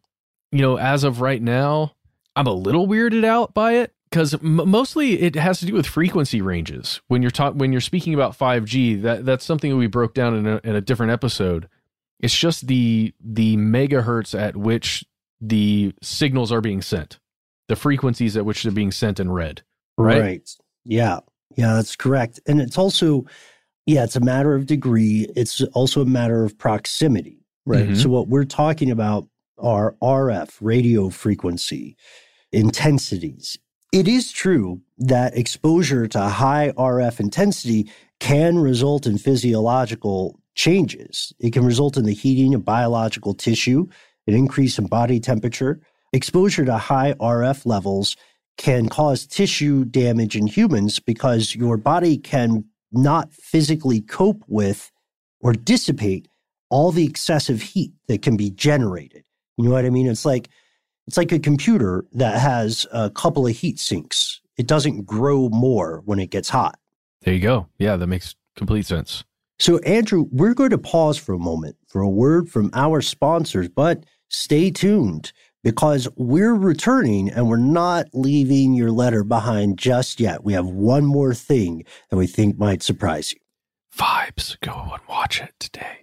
[0.52, 1.94] you know, as of right now,
[2.36, 5.86] I'm a little weirded out by it because m- mostly it has to do with
[5.86, 7.02] frequency ranges.
[7.08, 10.36] When you're talking, when you're speaking about 5G, that that's something that we broke down
[10.36, 11.68] in a, in a different episode.
[12.20, 15.04] It's just the the megahertz at which
[15.42, 17.20] the signals are being sent,
[17.68, 19.62] the frequencies at which they're being sent and read.
[19.98, 20.20] Right?
[20.86, 21.20] Yeah.
[21.56, 22.40] Yeah, that's correct.
[22.48, 23.26] And it's also,
[23.86, 25.28] yeah, it's a matter of degree.
[25.36, 27.90] It's also a matter of proximity, right?
[27.90, 28.02] Mhm.
[28.02, 29.28] So what we're talking about
[29.60, 31.96] are RF, radio frequency,
[32.54, 33.58] intensities.
[33.92, 41.34] It is true that exposure to high RF intensity can result in physiological changes.
[41.40, 43.88] It can result in the heating of biological tissue,
[44.28, 45.82] an increase in body temperature.
[46.12, 48.16] Exposure to high RF levels
[48.58, 54.92] can cause tissue damage in humans because your body can not physically cope with
[55.40, 56.28] or dissipate
[56.70, 59.24] all the excessive heat that can be generated.
[59.58, 60.08] You know what I mean?
[60.08, 60.50] It's like
[61.08, 64.42] it's like a computer that has a couple of heat sinks.
[64.58, 66.80] It doesn't grow more when it gets hot.
[67.22, 67.68] There you go.
[67.78, 69.24] Yeah, that makes complete sense.
[69.60, 73.70] So, Andrew, we're going to pause for a moment for a word from our sponsors,
[73.70, 75.32] but stay tuned
[75.64, 80.44] because we're returning and we're not leaving your letter behind just yet.
[80.44, 83.40] We have one more thing that we think might surprise you.
[83.96, 84.60] Vibes.
[84.60, 86.03] Go and watch it today.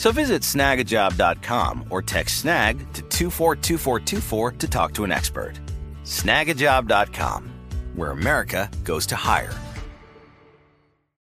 [0.00, 5.60] So visit snagajob.com or text snag to 242424 to talk to an expert.
[6.04, 7.50] Snagajob.com,
[7.96, 9.52] where America goes to hire.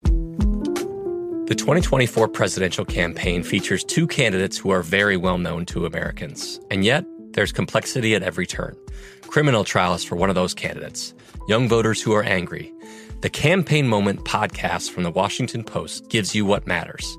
[0.05, 6.59] The 2024 presidential campaign features two candidates who are very well known to Americans.
[6.71, 8.75] And yet, there's complexity at every turn.
[9.21, 11.13] Criminal trials for one of those candidates,
[11.47, 12.73] young voters who are angry.
[13.21, 17.19] The Campaign Moment podcast from the Washington Post gives you what matters.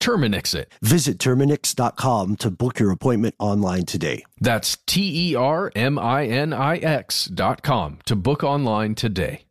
[0.00, 0.72] Terminix it.
[0.82, 4.24] Visit Terminix.com to book your appointment online today.
[4.40, 9.44] That's T E R M I N I X dot com to book online today.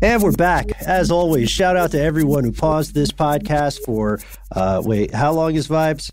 [0.00, 0.66] And we're back.
[0.82, 4.20] As always, shout out to everyone who paused this podcast for,
[4.52, 6.10] uh, wait, how long is Vibes?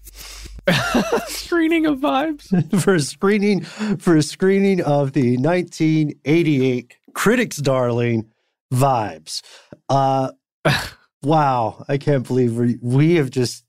[1.29, 2.81] screening of Vibes?
[2.83, 8.31] for a screening, for a screening of the 1988 Critics Darling
[8.73, 9.41] Vibes.
[9.89, 10.31] Uh,
[11.23, 13.65] wow, I can't believe we, we have just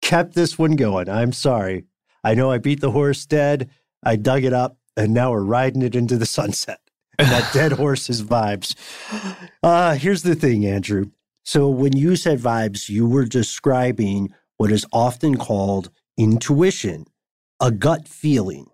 [0.00, 1.08] kept this one going.
[1.08, 1.84] I'm sorry.
[2.24, 3.70] I know I beat the horse dead.
[4.04, 6.80] I dug it up, and now we're riding it into the sunset.
[7.18, 8.74] And that dead horse's vibes.
[9.62, 11.06] Uh, here's the thing, Andrew.
[11.44, 17.06] So when you said vibes, you were describing what is often called intuition,
[17.60, 18.66] a gut feeling,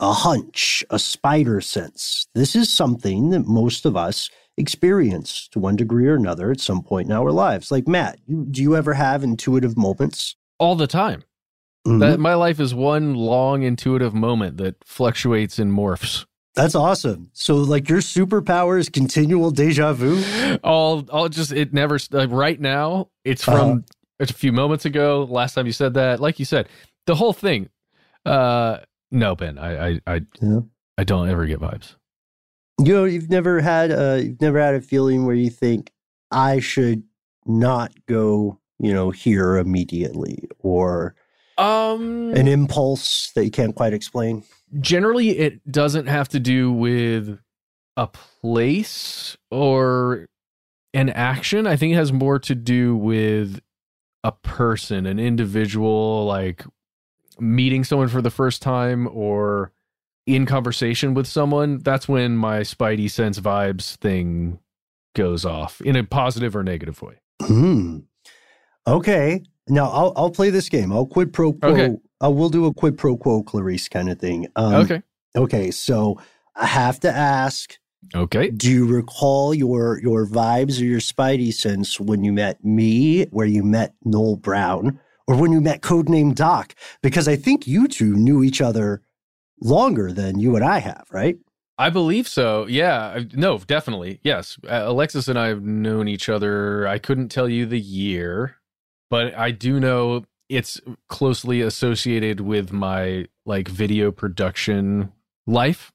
[0.00, 2.26] a hunch, a spider sense.
[2.34, 6.82] This is something that most of us experience to one degree or another at some
[6.82, 7.70] point in our lives.
[7.70, 10.36] Like Matt, you, do you ever have intuitive moments?
[10.58, 11.24] All the time.
[11.86, 11.98] Mm-hmm.
[11.98, 16.24] That my life is one long intuitive moment that fluctuates and morphs.
[16.54, 17.30] That's awesome.
[17.32, 20.22] So, like, your superpower is continual deja vu.
[20.64, 21.98] All, all just it never.
[22.12, 23.78] Like, right now, it's from uh-huh.
[24.20, 25.26] it's a few moments ago.
[25.28, 26.68] Last time you said that, like you said,
[27.06, 27.68] the whole thing.
[28.24, 28.78] Uh,
[29.10, 30.60] no, Ben, I, I, I, yeah.
[30.98, 31.96] I don't ever get vibes.
[32.80, 35.92] You know, you've never had a, you've never had a feeling where you think
[36.30, 37.04] I should
[37.46, 41.14] not go, you know, here immediately, or
[41.58, 44.42] um, an impulse that you can't quite explain
[44.80, 47.38] generally it doesn't have to do with
[47.96, 50.26] a place or
[50.92, 51.66] an action.
[51.66, 53.60] I think it has more to do with
[54.22, 56.64] a person, an individual, like
[57.40, 59.72] meeting someone for the first time or
[60.26, 61.78] in conversation with someone.
[61.78, 64.58] That's when my spidey sense vibes thing
[65.14, 67.20] goes off in a positive or negative way.
[67.42, 67.98] Hmm.
[68.86, 69.42] Okay.
[69.68, 70.92] Now I'll I'll play this game.
[70.92, 71.70] I'll quid pro quo.
[71.70, 71.96] Okay.
[72.20, 74.46] I will do a quid pro quo, Clarice kind of thing.
[74.56, 75.02] Um, okay.
[75.36, 75.70] Okay.
[75.70, 76.20] So
[76.54, 77.78] I have to ask.
[78.14, 78.50] Okay.
[78.50, 83.46] Do you recall your your vibes or your spidey sense when you met me, where
[83.46, 86.74] you met Noel Brown, or when you met Codename Doc?
[87.02, 89.02] Because I think you two knew each other
[89.60, 91.38] longer than you and I have, right?
[91.76, 92.66] I believe so.
[92.66, 93.22] Yeah.
[93.32, 94.20] No, definitely.
[94.22, 94.58] Yes.
[94.68, 96.86] Alexis and I have known each other.
[96.86, 98.58] I couldn't tell you the year
[99.14, 105.12] but I do know it's closely associated with my like video production
[105.46, 105.92] life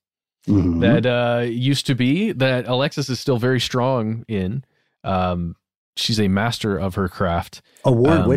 [0.48, 0.80] mm-hmm.
[0.80, 4.64] that uh used to be that Alexis is still very strong in.
[5.04, 5.58] Um
[5.98, 7.62] she's a master of her craft.
[7.84, 8.30] Award um,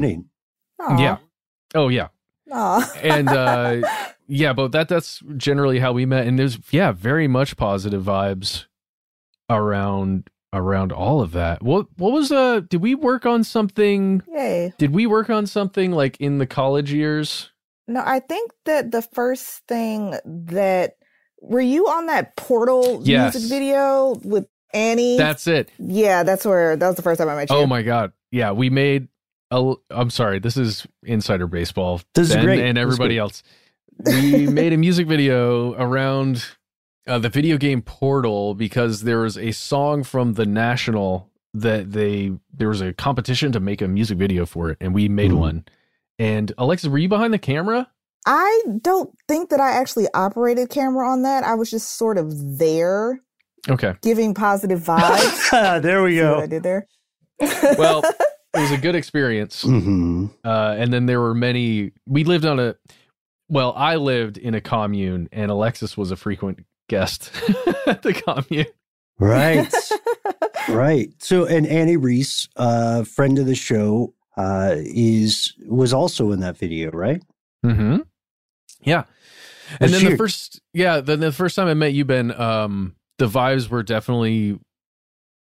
[0.89, 1.05] winning.
[1.05, 1.19] Yeah.
[1.75, 2.09] Oh yeah.
[3.03, 3.89] and uh
[4.27, 8.67] yeah, but that that's generally how we met and there's yeah, very much positive vibes
[9.49, 11.63] around around all of that.
[11.63, 14.73] What what was uh did we work on something Yay.
[14.79, 17.51] Did we work on something like in the college years?
[17.89, 20.97] No, I think that the first thing that
[21.41, 23.35] were you on that portal yes.
[23.35, 25.19] music video with Annie?
[25.19, 25.71] That's it.
[25.79, 27.57] Yeah, that's where that was the first time I met you.
[27.57, 28.13] Oh my god.
[28.31, 29.09] Yeah, we made
[29.53, 32.01] a I'm sorry, this is insider baseball.
[32.15, 32.61] This ben is great.
[32.65, 33.43] and everybody else.
[34.05, 36.45] We made a music video around
[37.07, 42.33] uh, the video game Portal because there was a song from the National that they
[42.53, 45.39] there was a competition to make a music video for it, and we made mm.
[45.39, 45.65] one.
[46.19, 47.91] And Alexis, were you behind the camera?
[48.25, 51.43] I don't think that I actually operated camera on that.
[51.45, 53.21] I was just sort of there.
[53.69, 53.95] Okay.
[54.01, 55.83] Giving positive vibes.
[55.83, 56.39] there we go.
[56.41, 56.87] I did there.
[57.77, 58.03] well,
[58.55, 59.65] it was a good experience.
[59.73, 60.27] Mm-hmm.
[60.45, 61.93] Uh, and then there were many.
[62.07, 62.77] We lived on a.
[63.49, 67.31] Well, I lived in a commune, and Alexis was a frequent guest
[67.87, 68.67] at the commune.
[69.19, 69.73] Right.
[70.69, 71.11] right.
[71.19, 76.59] So, and Annie Reese, uh, friend of the show, uh, is was also in that
[76.59, 77.23] video, right?
[77.65, 77.99] Mm-hmm.
[78.83, 79.05] Yeah.
[79.81, 83.27] And then the first, yeah, then the first time I met you, Ben, um, the
[83.27, 84.59] vibes were definitely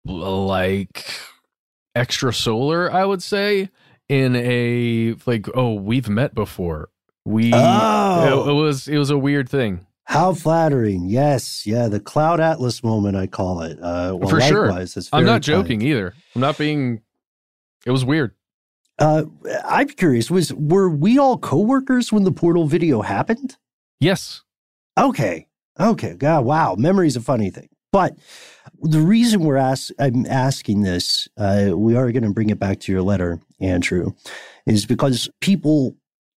[0.05, 1.05] like
[1.99, 3.69] extra solar, I would say,
[4.07, 6.89] in a like, oh, we've met before.
[7.25, 8.47] We, oh.
[8.47, 9.85] it, it was, it was a weird thing.
[10.05, 11.07] How flattering.
[11.07, 11.67] Yes.
[11.67, 11.87] Yeah.
[11.87, 13.77] The Cloud Atlas moment, I call it.
[13.79, 14.71] Uh, well, For sure.
[15.13, 16.15] I'm not joking either.
[16.33, 17.01] I'm not being
[17.85, 18.33] It was weird.
[18.97, 19.25] Uh,
[19.63, 20.31] I'm curious.
[20.31, 23.57] Was were we all coworkers when the portal video happened?
[23.99, 24.41] Yes.
[24.97, 25.47] Okay.
[25.79, 26.15] Okay.
[26.15, 26.75] God, wow.
[26.75, 27.69] Memory's a funny thing.
[27.91, 28.17] But
[28.81, 32.79] the reason we're ask, I'm asking this, uh, we are going to bring it back
[32.81, 34.11] to your letter, Andrew,
[34.65, 35.95] is because people,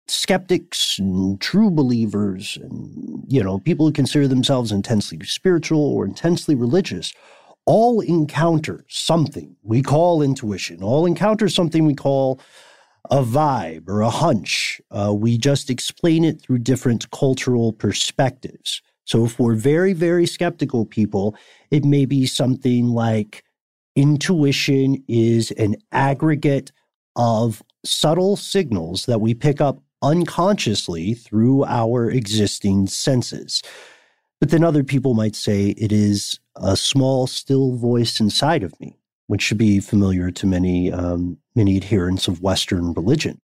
[0.08, 6.54] skeptics and true believers, and you know, people who consider themselves intensely spiritual or intensely
[6.54, 7.12] religious,
[7.66, 10.82] all encounter something we call intuition.
[10.82, 12.40] All encounter something we call
[13.10, 14.80] a vibe or a hunch.
[14.90, 18.82] Uh, we just explain it through different cultural perspectives.
[19.04, 21.36] So for very, very skeptical people,
[21.70, 23.44] it may be something like
[23.96, 26.72] intuition is an aggregate
[27.16, 33.62] of subtle signals that we pick up unconsciously through our existing senses.
[34.40, 38.96] But then other people might say it is a small, still voice inside of me,
[39.28, 43.40] which should be familiar to many, um, many adherents of Western religion.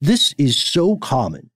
[0.00, 1.50] This is so common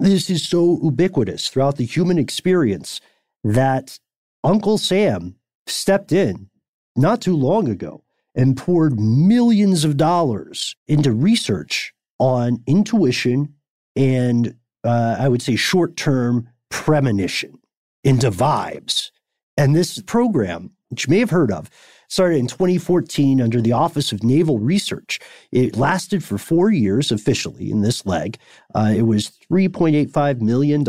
[0.00, 3.00] this is so ubiquitous throughout the human experience
[3.42, 3.98] that
[4.42, 5.36] Uncle Sam
[5.66, 6.48] stepped in
[6.96, 8.02] not too long ago
[8.34, 13.54] and poured millions of dollars into research on intuition
[13.96, 17.58] and uh, I would say short term premonition
[18.02, 19.10] into vibes.
[19.56, 21.70] And this program, which you may have heard of,
[22.14, 25.18] started in 2014 under the Office of Naval Research.
[25.50, 28.38] It lasted for four years officially in this leg.
[28.72, 30.84] Uh, it was $3.85 million.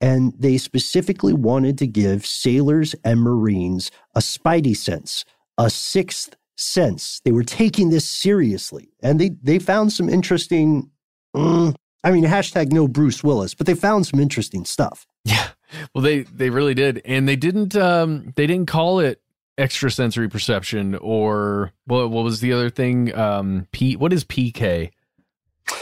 [0.00, 5.24] And they specifically wanted to give sailors and Marines a spidey sense,
[5.58, 7.20] a sixth sense.
[7.24, 8.90] They were taking this seriously.
[9.02, 10.90] And they, they found some interesting,
[11.34, 11.74] mm,
[12.04, 15.08] I mean, hashtag no Bruce Willis, but they found some interesting stuff.
[15.24, 15.48] Yeah.
[15.92, 17.02] Well, they, they really did.
[17.04, 19.20] And they didn't, um, they didn't call it
[19.58, 23.14] extrasensory perception or what, what was the other thing?
[23.16, 24.90] Um, P, what is PK?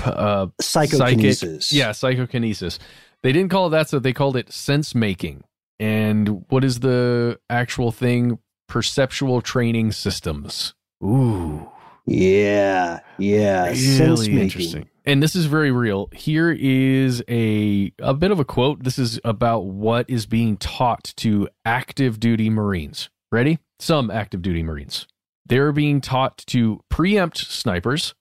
[0.04, 1.68] Uh, psychokinesis.
[1.68, 2.78] Psychic, yeah, psychokinesis.
[3.22, 5.44] They didn't call it that, so they called it sense making.
[5.80, 8.38] And what is the actual thing?
[8.68, 10.74] Perceptual training systems.
[11.02, 11.70] Ooh.
[12.06, 13.66] Yeah, yeah.
[13.66, 14.88] Really interesting.
[15.06, 16.08] And this is very real.
[16.12, 18.84] Here is a a bit of a quote.
[18.84, 23.08] This is about what is being taught to active duty Marines.
[23.34, 23.58] Ready?
[23.80, 25.08] Some active duty Marines.
[25.44, 28.14] They're being taught to preempt snipers,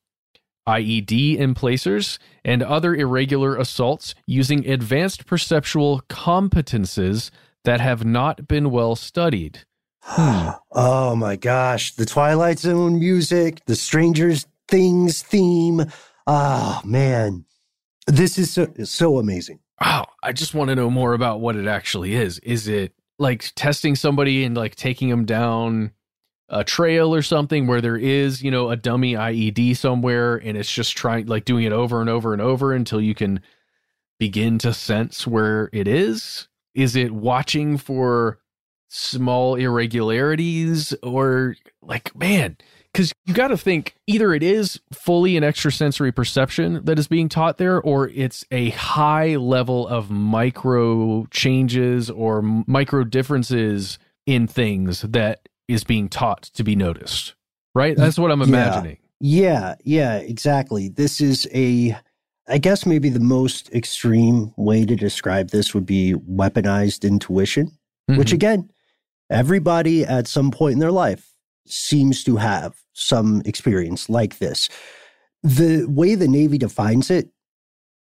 [0.67, 7.29] IED emplacers, and other irregular assaults using advanced perceptual competences
[7.63, 9.59] that have not been well studied.
[10.01, 10.49] Hmm.
[10.71, 11.93] oh my gosh.
[11.93, 15.85] The Twilight Zone music, the Strangers Things theme.
[16.25, 17.45] Oh man.
[18.07, 19.59] This is so, so amazing.
[19.79, 20.07] Wow.
[20.23, 22.39] I just want to know more about what it actually is.
[22.39, 25.91] Is it like testing somebody and like taking them down
[26.49, 30.71] a trail or something where there is, you know, a dummy IED somewhere and it's
[30.71, 33.41] just trying like doing it over and over and over until you can
[34.19, 36.47] begin to sense where it is?
[36.75, 38.39] Is it watching for
[38.87, 42.57] small irregularities or like man,
[42.93, 47.29] cuz you got to think either it is fully an extrasensory perception that is being
[47.29, 55.01] taught there or it's a high level of micro changes or micro differences in things
[55.01, 57.35] that is being taught to be noticed.
[57.75, 57.97] Right?
[57.97, 58.97] That's what I'm imagining.
[59.19, 60.89] Yeah, yeah, exactly.
[60.89, 61.97] This is a
[62.47, 67.67] I guess maybe the most extreme way to describe this would be weaponized intuition,
[68.09, 68.17] mm-hmm.
[68.17, 68.69] which again,
[69.29, 71.33] everybody at some point in their life
[71.65, 74.69] seems to have some experience like this.
[75.43, 77.29] The way the Navy defines it,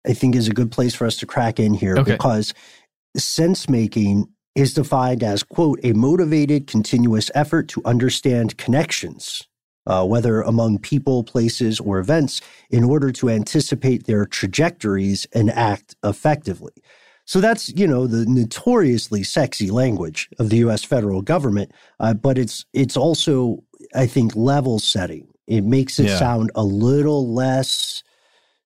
[0.07, 2.13] I think, is a good place for us to crack in here okay.
[2.13, 2.53] because
[3.17, 9.47] sense making is defined as, quote, a motivated, continuous effort to understand connections,
[9.87, 15.95] uh, whether among people, places, or events, in order to anticipate their trajectories and act
[16.05, 16.73] effectively.
[17.27, 21.71] So that's, you know, the notoriously sexy language of the US federal government,
[22.01, 23.63] uh, but it's it's also,
[23.95, 25.29] I think, level setting.
[25.47, 26.19] It makes it yeah.
[26.19, 28.03] sound a little less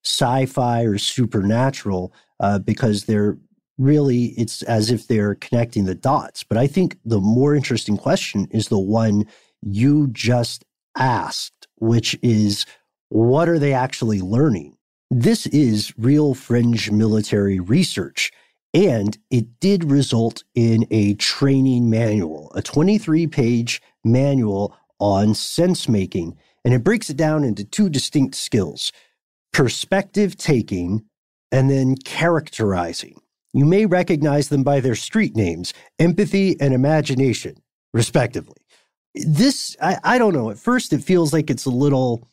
[0.03, 3.37] sci-fi or supernatural uh, because they're
[3.77, 6.43] really it's as if they're connecting the dots.
[6.43, 9.25] But I think the more interesting question is the one
[9.61, 10.63] you just
[10.97, 12.65] asked, which is
[13.09, 14.77] what are they actually learning?
[15.11, 18.31] This is real fringe military research.
[18.73, 26.37] And it did result in a training manual, a 23 page manual on sense making.
[26.63, 28.91] And it breaks it down into two distinct skills
[29.53, 31.05] perspective taking
[31.51, 33.21] and then characterizing.
[33.53, 37.55] You may recognize them by their street names, empathy and imagination,
[37.93, 38.57] respectively.
[39.13, 40.49] This, I, I don't know.
[40.49, 42.27] At first, it feels like it's a little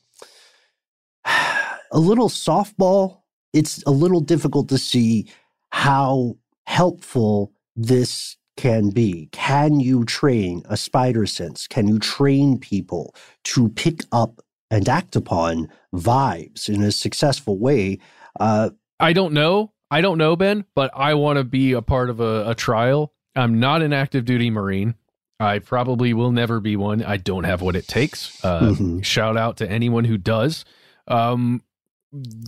[1.25, 3.19] a little softball.
[3.53, 5.29] It's a little difficult to see
[5.71, 9.29] how helpful this can be.
[9.33, 11.67] Can you train a spider sense?
[11.67, 14.41] Can you train people to pick up
[14.71, 17.99] and act upon vibes in a successful way?
[18.39, 19.73] Uh, I don't know.
[19.91, 23.13] I don't know, Ben, but I want to be a part of a, a trial.
[23.37, 24.95] I'm not an active duty Marine.
[25.39, 27.03] I probably will never be one.
[27.03, 28.43] I don't have what it takes.
[28.45, 29.01] Uh, mm-hmm.
[29.01, 30.65] Shout out to anyone who does.
[31.09, 31.63] Um,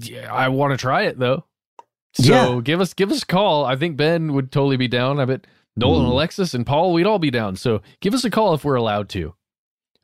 [0.00, 1.44] yeah, I want to try it though.
[2.14, 2.60] So yeah.
[2.60, 3.64] give us give us a call.
[3.64, 5.18] I think Ben would totally be down.
[5.18, 5.46] I bet
[5.76, 6.10] Nolan, mm.
[6.10, 7.56] Alexis, and Paul, we'd all be down.
[7.56, 9.34] So give us a call if we're allowed to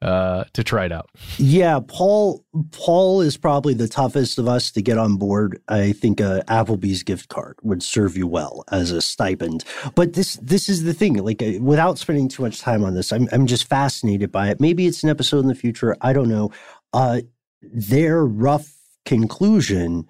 [0.03, 1.11] uh, to try it out.
[1.37, 2.45] Yeah, Paul.
[2.73, 5.61] Paul is probably the toughest of us to get on board.
[5.69, 9.65] I think a Applebee's gift card would serve you well as a stipend.
[9.95, 11.15] But this this is the thing.
[11.15, 14.61] Like, uh, without spending too much time on this, I'm I'm just fascinated by it.
[14.61, 15.97] Maybe it's an episode in the future.
[16.01, 16.51] I don't know.
[16.93, 17.21] Uh,
[17.63, 18.73] their rough
[19.05, 20.09] conclusion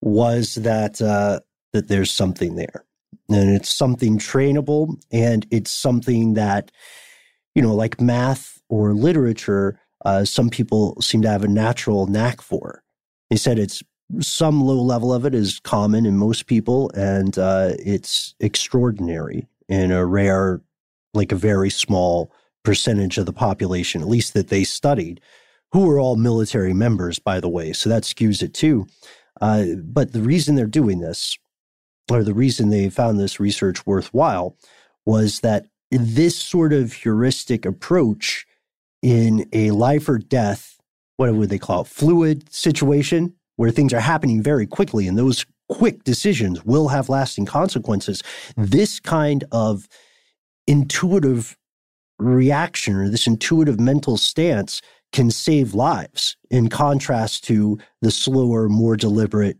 [0.00, 1.40] was that uh,
[1.72, 2.84] that there's something there,
[3.30, 6.70] and it's something trainable, and it's something that
[7.54, 12.40] you know, like math or literature, uh, some people seem to have a natural knack
[12.40, 12.82] for.
[13.28, 13.82] He said it's
[14.20, 19.92] some low level of it is common in most people, and uh, it's extraordinary in
[19.92, 20.60] a rare,
[21.14, 22.32] like a very small
[22.64, 25.20] percentage of the population, at least that they studied,
[25.72, 27.72] who are all military members, by the way.
[27.72, 28.86] So that skews it too.
[29.40, 31.38] Uh, but the reason they're doing this,
[32.10, 34.56] or the reason they found this research worthwhile,
[35.06, 38.46] was that this sort of heuristic approach
[39.02, 40.78] in a life or death,
[41.16, 45.44] what would they call it, fluid situation where things are happening very quickly and those
[45.68, 48.22] quick decisions will have lasting consequences.
[48.56, 49.88] This kind of
[50.66, 51.56] intuitive
[52.18, 54.80] reaction or this intuitive mental stance
[55.12, 59.58] can save lives in contrast to the slower, more deliberate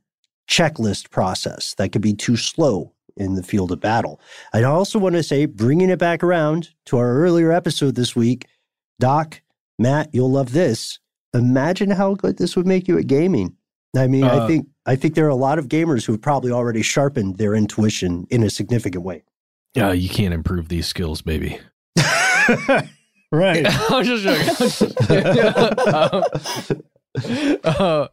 [0.51, 4.21] checklist process that could be too slow in the field of battle.
[4.53, 8.47] I also want to say, bringing it back around to our earlier episode this week,
[8.99, 9.41] Doc,
[9.79, 10.99] Matt, you'll love this.
[11.33, 13.57] Imagine how good this would make you at gaming.
[13.97, 16.23] I mean, uh, I think I think there are a lot of gamers who have
[16.23, 19.25] probably already sharpened their intuition in a significant way.
[19.75, 21.59] Yeah, you can't improve these skills, baby.
[23.33, 23.67] right.
[23.91, 24.93] I'm just joking.
[25.09, 26.23] uh,
[27.65, 28.09] uh,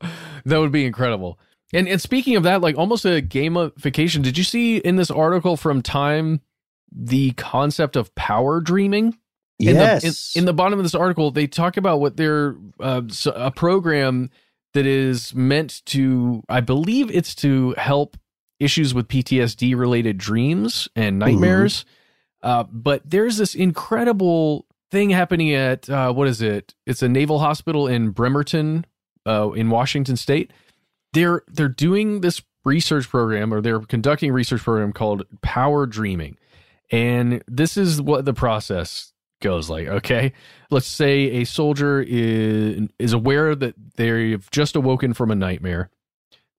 [0.46, 1.40] that would be incredible.
[1.74, 4.22] And and speaking of that, like almost a gamification.
[4.24, 6.42] Did you see in this article from Time
[6.92, 9.18] the concept of power dreaming?
[9.60, 9.74] Yes.
[9.74, 13.02] In the, in, in the bottom of this article, they talk about what they're uh,
[13.34, 14.30] a program
[14.74, 18.18] that is meant to, I believe it's to help
[18.60, 21.84] issues with PTSD related dreams and nightmares.
[22.44, 22.50] Mm-hmm.
[22.50, 26.76] Uh, but there's this incredible thing happening at uh, what is it?
[26.86, 28.86] It's a naval hospital in Bremerton,
[29.26, 30.52] uh, in Washington State.
[31.14, 36.38] They're they're doing this research program, or they're conducting research program called Power Dreaming,
[36.92, 40.34] and this is what the process goes like okay?
[40.72, 45.90] Let's say a soldier is is aware that they've just awoken from a nightmare.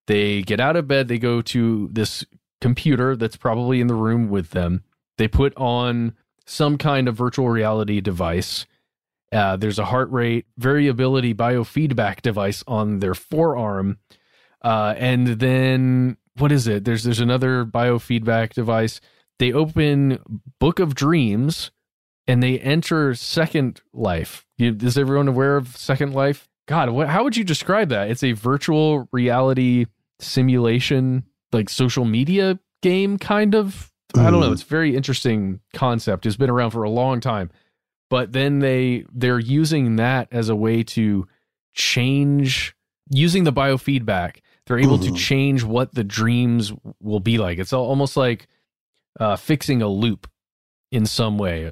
[0.07, 2.25] They get out of bed they go to this
[2.61, 4.83] computer that's probably in the room with them.
[5.17, 8.65] They put on some kind of virtual reality device.
[9.31, 13.99] Uh, there's a heart rate variability biofeedback device on their forearm
[14.61, 19.01] uh, and then what is it there's there's another biofeedback device
[19.39, 20.19] they open
[20.59, 21.71] book of dreams
[22.29, 24.45] and they enter Second Life.
[24.59, 26.47] Is everyone aware of Second Life?
[26.67, 28.11] God, what, how would you describe that?
[28.11, 29.87] It's a virtual reality
[30.19, 33.91] simulation, like social media game, kind of.
[34.13, 34.21] Mm.
[34.21, 34.45] I don't know.
[34.47, 34.53] Mm-hmm.
[34.53, 36.27] It's a very interesting concept.
[36.27, 37.49] It's been around for a long time,
[38.11, 41.27] but then they they're using that as a way to
[41.73, 42.75] change
[43.09, 44.41] using the biofeedback.
[44.69, 45.01] They're able mm.
[45.01, 45.15] to mm-hmm.
[45.15, 47.59] change what the dreams will be like.
[47.59, 48.47] It's almost like
[49.19, 50.27] uh, fixing a loop
[50.91, 51.71] in some way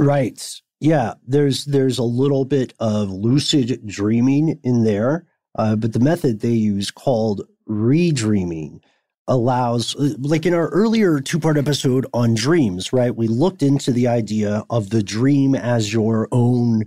[0.00, 0.42] Right.
[0.80, 5.26] Yeah, there's there's a little bit of lucid dreaming in there,
[5.58, 8.80] uh, but the method they use called redreaming
[9.28, 13.14] allows like in our earlier two-part episode on dreams, right?
[13.14, 16.84] We looked into the idea of the dream as your own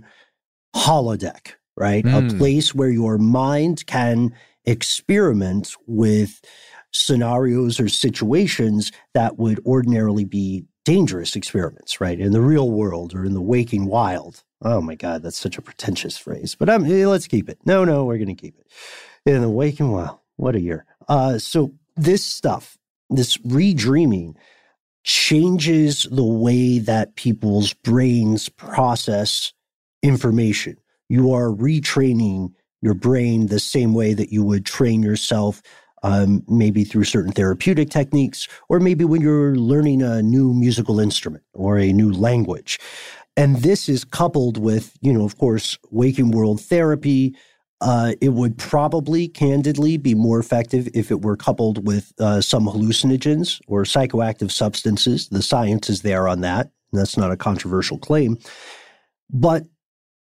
[0.74, 2.04] holodeck, right?
[2.04, 2.34] Mm.
[2.34, 4.34] A place where your mind can
[4.64, 6.40] experiment with
[6.92, 12.20] scenarios or situations that would ordinarily be dangerous experiments, right?
[12.20, 14.44] In the real world or in the waking wild.
[14.62, 17.58] Oh my God, that's such a pretentious phrase, but I'm, eh, let's keep it.
[17.64, 18.66] No, no, we're going to keep it.
[19.26, 20.18] In the waking wild.
[20.36, 20.84] What a year.
[21.08, 22.78] Uh, so this stuff,
[23.10, 24.34] this redreaming,
[25.04, 29.52] changes the way that people's brains process
[30.02, 30.78] information.
[31.08, 32.52] You are retraining
[32.84, 35.62] your brain the same way that you would train yourself
[36.02, 41.42] um, maybe through certain therapeutic techniques, or maybe when you're learning a new musical instrument
[41.54, 42.78] or a new language.
[43.38, 47.34] And this is coupled with, you know, of course, waking world therapy.
[47.80, 52.66] Uh, it would probably, candidly, be more effective if it were coupled with uh, some
[52.66, 55.28] hallucinogens or psychoactive substances.
[55.30, 56.70] The science is there on that.
[56.92, 58.36] That's not a controversial claim.
[59.30, 59.64] But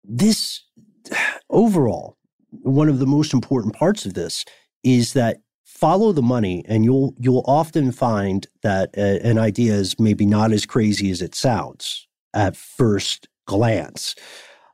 [0.05, 0.63] this,
[1.49, 2.17] overall,
[2.63, 4.45] one of the most important parts of this
[4.83, 9.99] is that follow the money and you'll you'll often find that a, an idea is
[9.99, 14.15] maybe not as crazy as it sounds at first glance.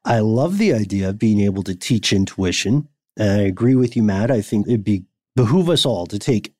[0.06, 2.88] I love the idea of being able to teach intuition.
[3.18, 4.32] And I agree with you, Matt.
[4.32, 5.04] I think it'd be
[5.36, 6.54] behoove us all to take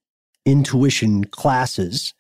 [0.46, 2.14] intuition classes.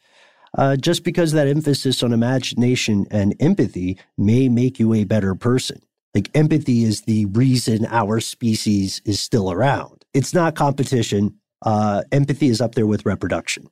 [0.58, 5.82] Uh, just because that emphasis on imagination and empathy may make you a better person.
[6.14, 10.03] Like empathy is the reason our species is still around.
[10.14, 13.68] It's not competition uh, empathy is up there with reproduction.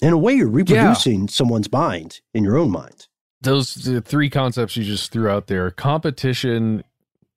[0.00, 1.26] In a way, you're reproducing yeah.
[1.28, 3.08] someone's mind in your own mind.
[3.40, 6.84] Those the three concepts you just threw out there competition,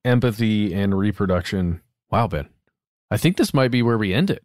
[0.04, 1.80] empathy, and reproduction.
[2.10, 2.48] Wow, Ben.
[3.10, 4.44] I think this might be where we end it.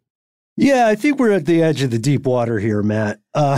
[0.59, 3.19] Yeah, I think we're at the edge of the deep water here, Matt.
[3.35, 3.57] Uh,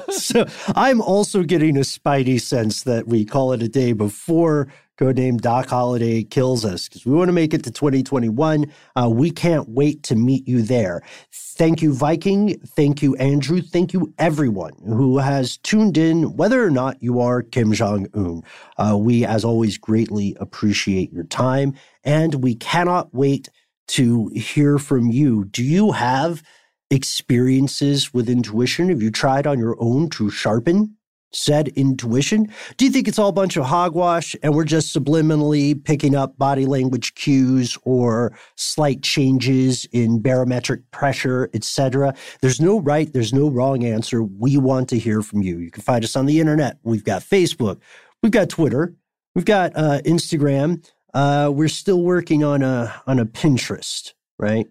[0.10, 4.66] so I'm also getting a spidey sense that we call it a day before
[4.98, 8.72] codename Doc Holliday kills us because we want to make it to 2021.
[8.94, 11.02] Uh, we can't wait to meet you there.
[11.32, 12.58] Thank you, Viking.
[12.60, 13.60] Thank you, Andrew.
[13.60, 18.42] Thank you, everyone who has tuned in, whether or not you are Kim Jong Un.
[18.76, 21.74] Uh, we, as always, greatly appreciate your time,
[22.04, 23.48] and we cannot wait
[23.88, 25.44] to hear from you.
[25.44, 26.42] Do you have
[26.90, 28.88] experiences with intuition?
[28.88, 30.96] Have you tried on your own to sharpen
[31.32, 32.52] said intuition?
[32.76, 36.38] Do you think it's all a bunch of hogwash and we're just subliminally picking up
[36.38, 42.14] body language cues or slight changes in barometric pressure, etc.?
[42.40, 44.22] There's no right, there's no wrong answer.
[44.22, 45.58] We want to hear from you.
[45.58, 46.78] You can find us on the internet.
[46.82, 47.80] We've got Facebook,
[48.22, 48.94] we've got Twitter,
[49.34, 50.88] we've got uh, Instagram.
[51.14, 54.66] Uh, we're still working on a on a Pinterest, right?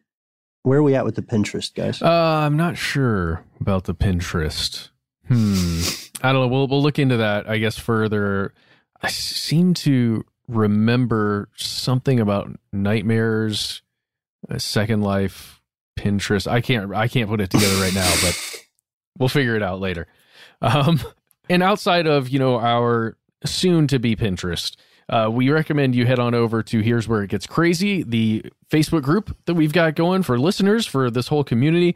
[0.61, 2.01] Where are we at with the Pinterest, guys?
[2.01, 4.89] Uh, I'm not sure about the Pinterest.
[5.27, 5.81] Hmm.
[6.21, 6.47] I don't know.
[6.47, 7.49] We'll we'll look into that.
[7.49, 8.53] I guess further.
[9.01, 13.81] I seem to remember something about nightmares,
[14.57, 15.61] Second Life,
[15.99, 16.49] Pinterest.
[16.49, 18.65] I can't I can't put it together right now, but
[19.19, 20.07] we'll figure it out later.
[20.61, 21.01] Um,
[21.49, 24.75] and outside of you know our soon to be Pinterest,
[25.09, 29.03] uh, we recommend you head on over to Here's Where It Gets Crazy, the Facebook
[29.03, 31.95] group that we've got going for listeners for this whole community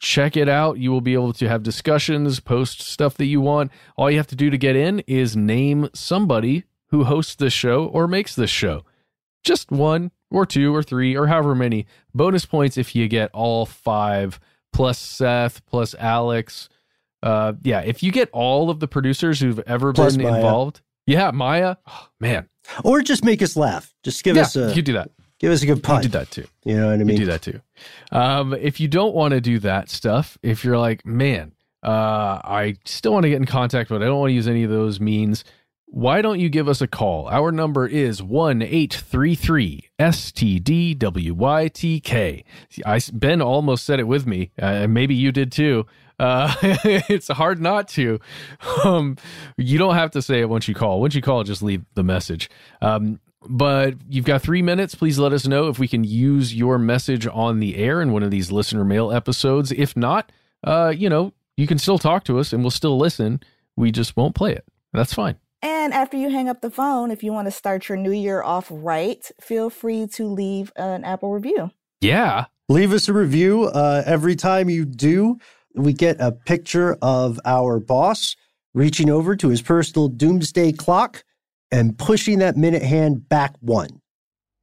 [0.00, 0.78] check it out.
[0.78, 3.70] You will be able to have discussions, post stuff that you want.
[3.96, 7.86] All you have to do to get in is name somebody who hosts this show
[7.86, 8.82] or makes this show.
[9.44, 11.86] Just one or two or three or however many.
[12.14, 14.40] Bonus points if you get all five,
[14.72, 16.68] plus Seth, plus Alex.
[17.22, 20.36] Uh, yeah, if you get all of the producers who've ever plus been Maya.
[20.36, 20.80] involved.
[21.06, 21.76] Yeah, Maya.
[21.86, 22.48] Oh, man.
[22.84, 23.94] Or just make us laugh.
[24.02, 24.74] Just give yeah, us a.
[24.74, 25.10] You do that.
[25.40, 26.02] Give us a good pun.
[26.02, 26.46] You do that too.
[26.64, 27.16] You know what I mean?
[27.16, 27.60] You do that too.
[28.12, 32.76] Um, if you don't want to do that stuff, if you're like, man, uh, I
[32.84, 35.00] still want to get in contact, but I don't want to use any of those
[35.00, 35.44] means,
[35.86, 37.26] why don't you give us a call?
[37.28, 40.94] Our number is 1 833 STDWYTK.
[42.86, 44.52] I, ben almost said it with me.
[44.60, 45.86] Uh, maybe you did too.
[46.18, 48.20] Uh, it's hard not to.
[48.84, 49.16] Um,
[49.56, 51.00] you don't have to say it once you call.
[51.00, 52.50] Once you call, just leave the message.
[52.82, 54.94] Um, but you've got three minutes.
[54.94, 58.22] Please let us know if we can use your message on the air in one
[58.22, 59.72] of these listener mail episodes.
[59.72, 60.30] If not,
[60.64, 63.40] uh, you know, you can still talk to us and we'll still listen.
[63.76, 64.64] We just won't play it.
[64.92, 65.36] That's fine.
[65.62, 68.42] And after you hang up the phone, if you want to start your new year
[68.42, 71.70] off right, feel free to leave an Apple review.
[72.00, 72.46] Yeah.
[72.68, 73.64] Leave us a review.
[73.64, 75.38] Uh, every time you do,
[75.74, 78.36] we get a picture of our boss
[78.72, 81.24] reaching over to his personal doomsday clock
[81.72, 84.00] and pushing that minute hand back one.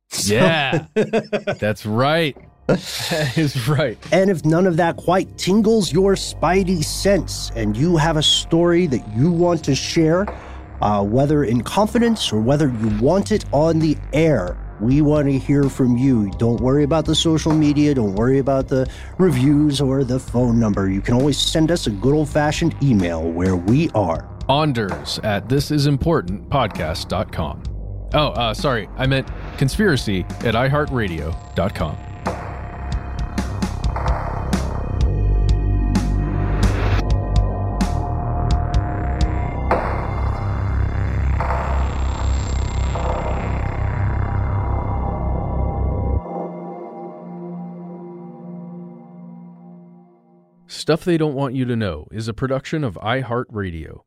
[0.09, 2.37] So, yeah, that's right.
[2.67, 3.97] That is right.
[4.11, 8.87] And if none of that quite tingles your spidey sense and you have a story
[8.87, 10.25] that you want to share,
[10.81, 15.37] uh, whether in confidence or whether you want it on the air, we want to
[15.37, 16.29] hear from you.
[16.37, 17.95] Don't worry about the social media.
[17.95, 18.87] Don't worry about the
[19.17, 20.89] reviews or the phone number.
[20.89, 25.47] You can always send us a good old fashioned email where we are Anders at
[25.47, 27.63] thisisimportantpodcast.com.
[28.13, 29.27] Oh, uh, sorry, I meant
[29.57, 32.07] conspiracy at iHeartRadio.com.
[50.87, 54.06] Stuff They Don't Want You to Know is a production of iHeartRadio.